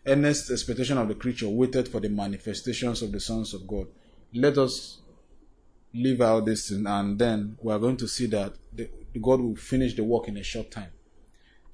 earnest 0.06 0.52
expectation 0.52 0.98
of 0.98 1.08
the 1.08 1.16
creature 1.16 1.48
waited 1.48 1.88
for 1.88 1.98
the 1.98 2.10
manifestations 2.10 3.02
of 3.02 3.10
the 3.10 3.18
sons 3.18 3.52
of 3.54 3.66
God. 3.66 3.88
Let 4.32 4.56
us 4.56 5.00
leave 5.94 6.20
out 6.20 6.44
this 6.44 6.68
thing, 6.68 6.86
and 6.86 7.18
then 7.18 7.56
we 7.62 7.72
are 7.72 7.78
going 7.78 7.96
to 7.98 8.08
see 8.08 8.26
that 8.26 8.54
the, 8.72 8.90
God 9.20 9.40
will 9.40 9.56
finish 9.56 9.94
the 9.94 10.02
work 10.04 10.28
in 10.28 10.36
a 10.36 10.42
short 10.42 10.70
time. 10.70 10.90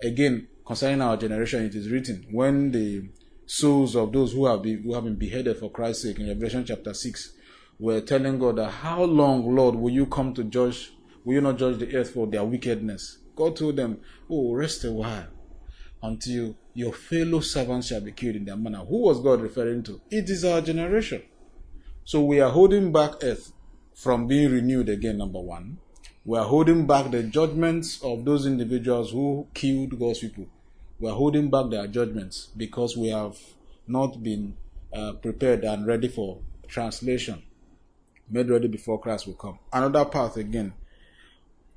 Again, 0.02 0.48
concerning 0.66 1.00
our 1.00 1.16
generation, 1.16 1.64
it 1.64 1.74
is 1.74 1.88
written 1.90 2.26
when 2.30 2.70
the 2.70 3.08
souls 3.46 3.96
of 3.96 4.12
those 4.12 4.32
who 4.32 4.46
have 4.46 4.62
been 4.62 4.82
who 4.82 4.94
have 4.94 5.04
been 5.04 5.16
beheaded 5.16 5.56
for 5.56 5.70
Christ's 5.70 6.04
sake 6.04 6.18
in 6.18 6.28
Revelation 6.28 6.64
chapter 6.64 6.94
six 6.94 7.32
were 7.78 8.00
telling 8.00 8.38
God 8.38 8.56
that 8.56 8.70
how 8.70 9.02
long, 9.02 9.54
Lord, 9.56 9.74
will 9.74 9.90
you 9.92 10.06
come 10.06 10.34
to 10.34 10.44
judge? 10.44 10.92
Will 11.24 11.34
you 11.34 11.40
not 11.40 11.58
judge 11.58 11.78
the 11.78 11.94
earth 11.96 12.10
for 12.10 12.26
their 12.26 12.44
wickedness? 12.44 13.18
God 13.34 13.56
told 13.56 13.76
them, 13.76 14.00
Oh, 14.30 14.52
rest 14.52 14.84
a 14.84 14.92
while 14.92 15.28
until 16.02 16.56
your 16.74 16.92
fellow 16.92 17.40
servants 17.40 17.88
shall 17.88 18.00
be 18.00 18.12
killed 18.12 18.36
in 18.36 18.44
their 18.44 18.56
manner. 18.56 18.78
Who 18.78 19.02
was 19.02 19.20
God 19.20 19.40
referring 19.40 19.82
to? 19.84 20.00
It 20.10 20.30
is 20.30 20.44
our 20.44 20.60
generation. 20.60 21.22
So 22.04 22.22
we 22.22 22.40
are 22.40 22.50
holding 22.50 22.92
back 22.92 23.12
earth 23.22 23.52
from 24.00 24.26
being 24.26 24.50
renewed 24.50 24.88
again, 24.88 25.18
number 25.18 25.40
one. 25.40 25.76
We 26.24 26.38
are 26.38 26.46
holding 26.46 26.86
back 26.86 27.10
the 27.10 27.22
judgments 27.22 28.02
of 28.02 28.24
those 28.24 28.46
individuals 28.46 29.10
who 29.10 29.46
killed 29.52 29.98
God's 29.98 30.20
people. 30.20 30.46
We 30.98 31.10
are 31.10 31.14
holding 31.14 31.50
back 31.50 31.68
their 31.68 31.86
judgments 31.86 32.48
because 32.56 32.96
we 32.96 33.08
have 33.08 33.36
not 33.86 34.22
been 34.22 34.56
uh, 34.94 35.12
prepared 35.14 35.64
and 35.64 35.86
ready 35.86 36.08
for 36.08 36.38
translation, 36.66 37.42
made 38.30 38.48
ready 38.48 38.68
before 38.68 38.98
Christ 38.98 39.26
will 39.26 39.34
come. 39.34 39.58
Another 39.70 40.06
path 40.06 40.38
again. 40.38 40.72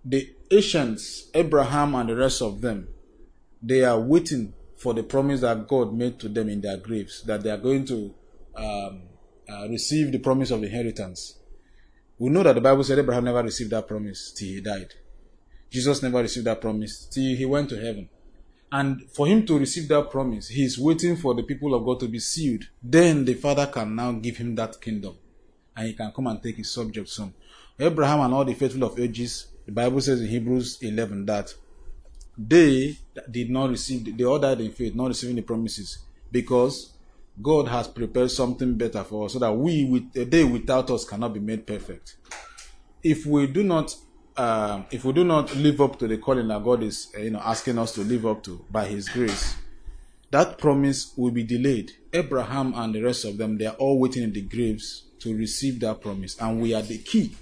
The 0.05 0.33
ancients, 0.49 1.29
Abraham 1.33 1.93
and 1.95 2.07
the 2.07 2.15
rest 2.15 2.41
of 2.41 2.61
them, 2.61 2.87
they 3.61 3.83
are 3.83 3.99
waiting 3.99 4.53
for 4.77 4.93
the 4.93 5.03
promise 5.03 5.41
that 5.41 5.67
God 5.67 5.93
made 5.93 6.19
to 6.19 6.29
them 6.29 6.47
in 6.47 6.61
their 6.61 6.77
graves, 6.77 7.21
that 7.23 7.43
they 7.43 7.49
are 7.49 7.57
going 7.57 7.83
to 7.85 8.13
um, 8.55 9.01
uh, 9.49 9.67
receive 9.67 10.13
the 10.13 10.19
promise 10.19 10.51
of 10.51 10.63
inheritance. 10.63 11.39
We 12.19 12.29
know 12.29 12.43
that 12.43 12.55
the 12.55 12.61
Bible 12.61 12.83
said 12.83 12.99
Abraham 12.99 13.25
never 13.25 13.43
received 13.43 13.71
that 13.71 13.87
promise 13.87 14.31
till 14.31 14.47
he 14.47 14.61
died. 14.61 14.93
Jesus 15.69 16.03
never 16.03 16.21
received 16.21 16.45
that 16.45 16.61
promise 16.61 17.05
till 17.05 17.35
he 17.35 17.45
went 17.45 17.69
to 17.69 17.75
heaven. 17.75 18.07
And 18.71 19.09
for 19.11 19.27
him 19.27 19.45
to 19.45 19.59
receive 19.59 19.87
that 19.89 20.09
promise, 20.09 20.47
he 20.47 20.63
is 20.63 20.79
waiting 20.79 21.15
for 21.15 21.35
the 21.35 21.43
people 21.43 21.75
of 21.75 21.85
God 21.85 21.99
to 21.99 22.07
be 22.07 22.19
sealed. 22.19 22.63
Then 22.81 23.25
the 23.25 23.35
Father 23.35 23.67
can 23.67 23.95
now 23.95 24.11
give 24.13 24.37
him 24.37 24.55
that 24.55 24.81
kingdom. 24.81 25.15
And 25.75 25.87
he 25.87 25.93
can 25.93 26.11
come 26.11 26.27
and 26.27 26.41
take 26.41 26.57
his 26.57 26.71
subjects 26.71 27.17
home. 27.17 27.33
Abraham 27.79 28.21
and 28.21 28.33
all 28.33 28.45
the 28.45 28.53
faithful 28.53 28.83
of 28.83 28.99
ages, 28.99 29.47
the 29.65 29.71
Bible 29.71 30.01
says 30.01 30.21
in 30.21 30.27
Hebrews 30.27 30.79
11 30.81 31.25
that 31.25 31.53
they 32.37 32.97
did 33.29 33.49
not 33.49 33.69
receive, 33.69 34.15
they 34.17 34.23
all 34.23 34.39
died 34.39 34.61
in 34.61 34.71
faith, 34.71 34.95
not 34.95 35.07
receiving 35.07 35.35
the 35.35 35.41
promises. 35.41 35.99
Because 36.31 36.92
God 37.41 37.67
has 37.67 37.87
prepared 37.87 38.31
something 38.31 38.75
better 38.75 39.03
for 39.03 39.25
us 39.25 39.33
so 39.33 39.39
that 39.39 39.53
we, 39.53 39.85
with 39.85 40.15
a 40.15 40.25
day 40.25 40.43
without 40.43 40.89
us, 40.91 41.05
cannot 41.05 41.33
be 41.33 41.39
made 41.39 41.65
perfect. 41.65 42.15
If 43.01 43.25
we 43.25 43.47
do 43.47 43.63
not, 43.63 43.95
uh, 44.37 44.83
if 44.91 45.03
we 45.03 45.13
do 45.13 45.23
not 45.23 45.55
live 45.55 45.81
up 45.81 45.97
to 45.99 46.07
the 46.07 46.17
calling 46.17 46.47
that 46.49 46.63
God 46.63 46.83
is, 46.83 47.11
uh, 47.17 47.21
you 47.21 47.31
know, 47.31 47.41
asking 47.43 47.79
us 47.79 47.93
to 47.93 48.01
live 48.01 48.25
up 48.25 48.43
to 48.43 48.63
by 48.69 48.85
His 48.85 49.09
grace, 49.09 49.55
that 50.31 50.57
promise 50.57 51.13
will 51.17 51.31
be 51.31 51.43
delayed. 51.43 51.91
Abraham 52.13 52.73
and 52.75 52.93
the 52.93 53.01
rest 53.01 53.25
of 53.25 53.37
them, 53.37 53.57
they 53.57 53.65
are 53.65 53.75
all 53.75 53.99
waiting 53.99 54.23
in 54.23 54.33
the 54.33 54.41
graves 54.41 55.03
to 55.19 55.35
receive 55.35 55.79
that 55.79 56.01
promise, 56.01 56.39
and 56.39 56.61
we 56.61 56.73
are 56.73 56.81
the 56.81 56.97
key. 56.99 57.35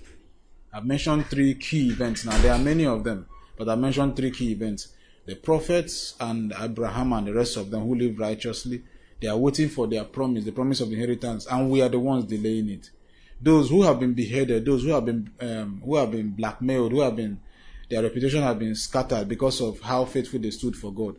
I've 0.73 0.85
mentioned 0.85 1.25
three 1.25 1.55
key 1.55 1.89
events. 1.89 2.25
Now, 2.25 2.37
there 2.41 2.53
are 2.53 2.59
many 2.59 2.85
of 2.85 3.03
them, 3.03 3.27
but 3.57 3.67
I 3.67 3.75
mentioned 3.75 4.15
three 4.15 4.31
key 4.31 4.51
events. 4.51 4.89
The 5.25 5.35
prophets 5.35 6.15
and 6.19 6.53
Abraham 6.59 7.13
and 7.13 7.27
the 7.27 7.33
rest 7.33 7.57
of 7.57 7.71
them 7.71 7.81
who 7.81 7.95
live 7.95 8.19
righteously, 8.19 8.83
they 9.21 9.27
are 9.27 9.37
waiting 9.37 9.69
for 9.69 9.87
their 9.87 10.03
promise, 10.03 10.43
the 10.43 10.51
promise 10.51 10.81
of 10.81 10.91
inheritance, 10.91 11.45
and 11.45 11.69
we 11.69 11.81
are 11.81 11.89
the 11.89 11.99
ones 11.99 12.25
delaying 12.25 12.69
it. 12.69 12.89
Those 13.39 13.69
who 13.69 13.83
have 13.83 13.99
been 13.99 14.13
beheaded, 14.13 14.65
those 14.65 14.83
who 14.83 14.89
have 14.89 15.05
been 15.05 15.31
um, 15.39 15.81
who 15.85 15.95
have 15.95 16.11
been 16.11 16.31
blackmailed, 16.31 16.91
who 16.91 17.01
have 17.01 17.15
been 17.15 17.39
their 17.89 18.03
reputation 18.03 18.41
has 18.41 18.55
been 18.55 18.73
scattered 18.73 19.27
because 19.27 19.59
of 19.61 19.81
how 19.81 20.05
faithful 20.05 20.39
they 20.39 20.51
stood 20.51 20.75
for 20.75 20.93
God. 20.93 21.17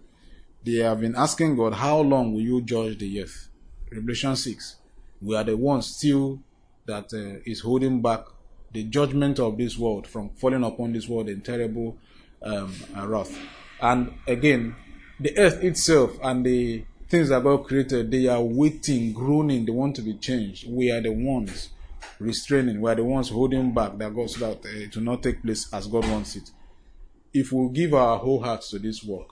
They 0.64 0.76
have 0.76 1.00
been 1.00 1.14
asking 1.14 1.56
God, 1.56 1.74
How 1.74 2.00
long 2.00 2.32
will 2.32 2.40
you 2.40 2.62
judge 2.62 2.98
the 2.98 3.22
earth? 3.22 3.48
Revelation 3.90 4.34
6. 4.34 4.76
We 5.20 5.36
are 5.36 5.44
the 5.44 5.56
ones 5.56 5.86
still 5.94 6.42
that 6.86 7.12
uh, 7.12 7.42
is 7.44 7.60
holding 7.60 8.00
back 8.00 8.24
the 8.72 8.84
judgment 8.84 9.38
of 9.38 9.58
this 9.58 9.76
world 9.76 10.06
from 10.06 10.30
falling 10.30 10.64
upon 10.64 10.94
this 10.94 11.06
world 11.08 11.28
in 11.28 11.42
terrible 11.42 11.98
um, 12.42 12.74
wrath. 12.96 13.38
And 13.80 14.14
again, 14.26 14.74
the 15.20 15.36
earth 15.36 15.62
itself 15.62 16.18
and 16.22 16.44
the 16.46 16.84
things 17.12 17.28
God 17.28 17.66
created, 17.66 18.10
they 18.10 18.26
are 18.26 18.40
waiting, 18.40 19.12
groaning, 19.12 19.66
they 19.66 19.70
want 19.70 19.94
to 19.96 20.02
be 20.02 20.14
changed. 20.14 20.66
We 20.66 20.90
are 20.90 21.02
the 21.02 21.12
ones 21.12 21.68
restraining, 22.18 22.80
we 22.80 22.90
are 22.90 22.94
the 22.94 23.04
ones 23.04 23.28
holding 23.28 23.74
back 23.74 23.98
that 23.98 24.14
God 24.14 24.30
so 24.30 24.48
that 24.48 24.64
uh, 24.64 24.88
will 24.94 25.02
not 25.02 25.22
take 25.22 25.42
place 25.42 25.70
as 25.74 25.86
God 25.86 26.08
wants 26.08 26.36
it. 26.36 26.50
If 27.34 27.52
we 27.52 27.68
give 27.68 27.92
our 27.92 28.18
whole 28.18 28.42
hearts 28.42 28.70
to 28.70 28.78
this 28.78 29.04
work, 29.04 29.28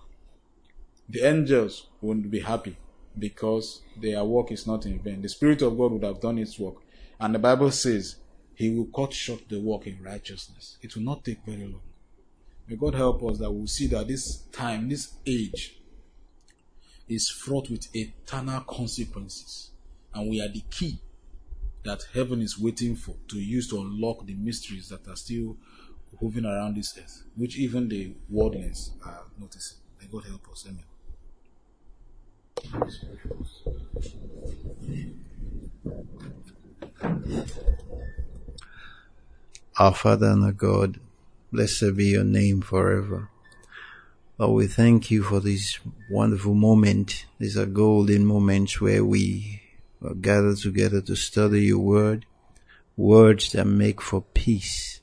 the 1.09 1.27
angels 1.27 1.87
won't 2.03 2.31
be 2.31 2.41
happy 2.41 2.77
because 3.19 3.81
their 3.97 4.23
work 4.25 4.53
is 4.53 4.67
not 4.67 4.85
in 4.85 4.99
vain. 5.01 5.23
The 5.23 5.31
Spirit 5.31 5.63
of 5.63 5.79
God 5.79 5.93
would 5.93 6.05
have 6.05 6.21
done 6.21 6.37
its 6.37 6.59
work. 6.59 6.77
And 7.19 7.35
the 7.35 7.39
Bible 7.39 7.71
says, 7.71 8.17
He 8.55 8.69
will 8.69 8.89
cut 8.95 9.15
short 9.15 9.49
the 9.49 9.59
work 9.59 9.87
in 9.87 10.03
righteousness. 10.03 10.77
It 10.83 10.95
will 10.95 11.03
not 11.03 11.25
take 11.25 11.43
very 11.47 11.65
long. 11.65 11.81
May 12.69 12.77
God 12.77 12.95
help 12.95 13.25
us 13.25 13.39
that 13.39 13.51
we'll 13.51 13.67
see 13.67 13.87
that 13.87 14.07
this 14.07 14.43
time, 14.53 14.91
this 14.91 15.15
age, 15.27 15.80
is 17.11 17.29
fraught 17.29 17.69
with 17.69 17.95
eternal 17.95 18.61
consequences. 18.61 19.73
And 20.15 20.31
we 20.31 20.41
are 20.41 20.49
the 20.49 20.63
key 20.71 21.01
that 21.85 22.05
heaven 22.15 22.41
is 22.41 22.59
waiting 22.59 22.95
for 22.95 23.17
to 23.29 23.39
use 23.39 23.69
to 23.71 23.81
unlock 23.81 24.25
the 24.27 24.35
mysteries 24.35 24.89
that 24.91 25.07
are 25.09 25.17
still 25.17 25.57
hovering 26.21 26.47
around 26.47 26.77
this 26.77 26.97
earth, 26.97 27.25
which 27.37 27.59
even 27.59 27.89
the 27.89 28.13
worldlings 28.29 28.93
are 29.05 29.25
noticing. 29.39 29.79
May 30.01 30.07
God 30.07 30.25
help 30.27 30.49
us. 30.53 30.67
Amen. 30.69 30.85
Our 39.79 39.95
Father 39.95 40.27
and 40.27 40.45
our 40.45 40.53
God, 40.53 41.01
blessed 41.51 41.97
be 41.97 42.07
your 42.07 42.25
name 42.25 42.61
forever. 42.61 43.30
Lord, 44.41 44.57
we 44.57 44.67
thank 44.69 45.11
you 45.11 45.23
for 45.23 45.39
this 45.39 45.79
wonderful 46.09 46.55
moment. 46.55 47.27
These 47.39 47.59
are 47.59 47.67
golden 47.67 48.25
moments 48.25 48.81
where 48.81 49.05
we 49.05 49.61
are 50.03 50.15
gathered 50.15 50.57
together 50.57 51.03
to 51.03 51.15
study 51.15 51.65
your 51.65 51.81
word, 51.81 52.25
words 52.97 53.53
that 53.53 53.67
make 53.67 54.01
for 54.01 54.23
peace. 54.33 55.03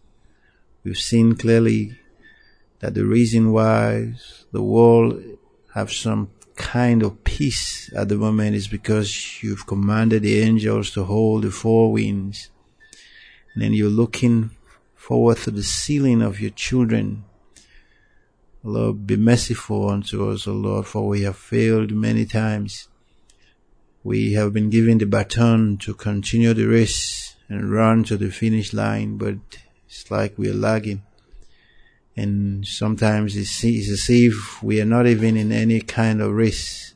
We've 0.83 0.97
seen 0.97 1.35
clearly 1.35 1.99
that 2.79 2.95
the 2.95 3.05
reason 3.05 3.51
why 3.51 4.15
the 4.51 4.63
world 4.63 5.21
have 5.75 5.93
some 5.93 6.31
kind 6.55 7.03
of 7.03 7.23
peace 7.23 7.93
at 7.95 8.09
the 8.09 8.17
moment 8.17 8.55
is 8.55 8.67
because 8.67 9.43
you've 9.43 9.67
commanded 9.67 10.23
the 10.23 10.39
angels 10.39 10.89
to 10.93 11.03
hold 11.03 11.43
the 11.43 11.51
four 11.51 11.91
winds. 11.91 12.49
And 13.53 13.61
then 13.61 13.73
you're 13.73 13.89
looking 13.91 14.49
forward 14.95 15.37
to 15.43 15.51
the 15.51 15.61
sealing 15.61 16.23
of 16.23 16.41
your 16.41 16.49
children. 16.49 17.23
Lord, 18.63 19.07
be 19.07 19.15
merciful 19.15 19.89
unto 19.89 20.29
us, 20.29 20.47
O 20.47 20.53
Lord, 20.53 20.87
for 20.87 21.07
we 21.07 21.21
have 21.21 21.37
failed 21.37 21.91
many 21.91 22.25
times. 22.25 22.87
We 24.03 24.33
have 24.33 24.53
been 24.53 24.69
given 24.69 24.97
the 24.97 25.05
baton 25.05 25.77
to 25.79 25.93
continue 25.93 26.53
the 26.53 26.65
race 26.65 27.35
and 27.49 27.71
run 27.71 28.03
to 28.05 28.17
the 28.17 28.31
finish 28.31 28.73
line, 28.73 29.17
but 29.17 29.35
it's 29.87 30.09
like 30.09 30.37
we're 30.37 30.53
lagging. 30.53 31.03
And 32.15 32.65
sometimes 32.65 33.37
it's, 33.37 33.63
it's 33.63 33.89
as 33.89 34.09
if 34.09 34.61
we 34.63 34.81
are 34.81 34.85
not 34.85 35.05
even 35.05 35.37
in 35.37 35.51
any 35.51 35.81
kind 35.81 36.21
of 36.21 36.33
race. 36.33 36.95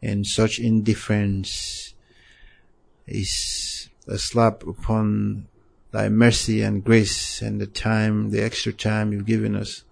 And 0.00 0.26
such 0.26 0.58
indifference 0.58 1.94
is 3.06 3.88
a 4.06 4.18
slap 4.18 4.66
upon 4.66 5.48
thy 5.90 6.08
mercy 6.08 6.62
and 6.62 6.84
grace 6.84 7.42
and 7.42 7.60
the 7.60 7.66
time, 7.66 8.30
the 8.30 8.42
extra 8.42 8.72
time 8.72 9.12
you've 9.12 9.26
given 9.26 9.56
us. 9.56 9.82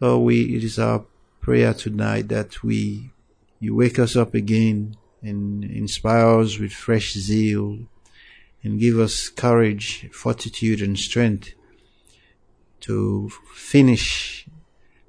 Lord, 0.00 0.24
we, 0.24 0.56
it 0.56 0.64
is 0.64 0.78
our 0.78 1.04
prayer 1.40 1.72
tonight 1.72 2.28
that 2.28 2.64
we, 2.64 3.12
you 3.60 3.76
wake 3.76 4.00
us 4.00 4.16
up 4.16 4.34
again 4.34 4.96
and 5.22 5.62
inspire 5.62 6.40
us 6.40 6.58
with 6.58 6.72
fresh 6.72 7.12
zeal 7.12 7.78
and 8.64 8.80
give 8.80 8.98
us 8.98 9.28
courage, 9.28 10.10
fortitude 10.10 10.82
and 10.82 10.98
strength 10.98 11.54
to 12.80 13.30
finish, 13.54 14.46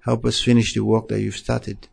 help 0.03 0.23
us 0.23 0.39
finish 0.39 0.75
the 0.75 0.83
work 0.83 1.07
that 1.07 1.19
you've 1.19 1.35
started. 1.35 1.87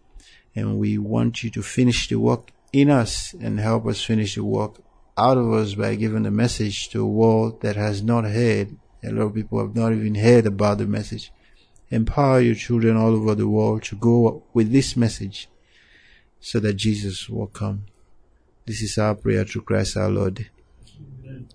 And 0.54 0.78
we 0.78 0.98
want 0.98 1.42
you 1.42 1.48
to 1.50 1.62
finish 1.62 2.08
the 2.08 2.16
work 2.16 2.50
in 2.74 2.90
us 2.90 3.32
and 3.40 3.58
help 3.58 3.86
us 3.86 4.04
finish 4.04 4.34
the 4.34 4.44
work 4.44 4.82
out 5.16 5.38
of 5.38 5.50
us 5.50 5.74
by 5.74 5.94
giving 5.94 6.24
the 6.24 6.30
message 6.30 6.90
to 6.90 7.02
a 7.02 7.06
world 7.06 7.62
that 7.62 7.76
has 7.76 8.02
not 8.02 8.24
heard. 8.24 8.76
A 9.02 9.10
lot 9.10 9.22
of 9.22 9.34
people 9.34 9.60
have 9.60 9.74
not 9.74 9.92
even 9.92 10.14
heard 10.14 10.44
about 10.44 10.76
the 10.76 10.86
message. 10.86 11.32
Empower 11.92 12.40
your 12.40 12.54
children 12.54 12.96
all 12.96 13.14
over 13.14 13.34
the 13.34 13.46
world 13.46 13.82
to 13.82 13.94
go 13.96 14.42
with 14.54 14.72
this 14.72 14.96
message 14.96 15.46
so 16.40 16.58
that 16.58 16.72
Jesus 16.72 17.28
will 17.28 17.48
come. 17.48 17.84
This 18.64 18.80
is 18.80 18.96
our 18.96 19.14
prayer 19.14 19.44
through 19.44 19.62
Christ 19.62 19.98
our 19.98 20.08
Lord. 20.08 20.48
Amen. 21.22 21.48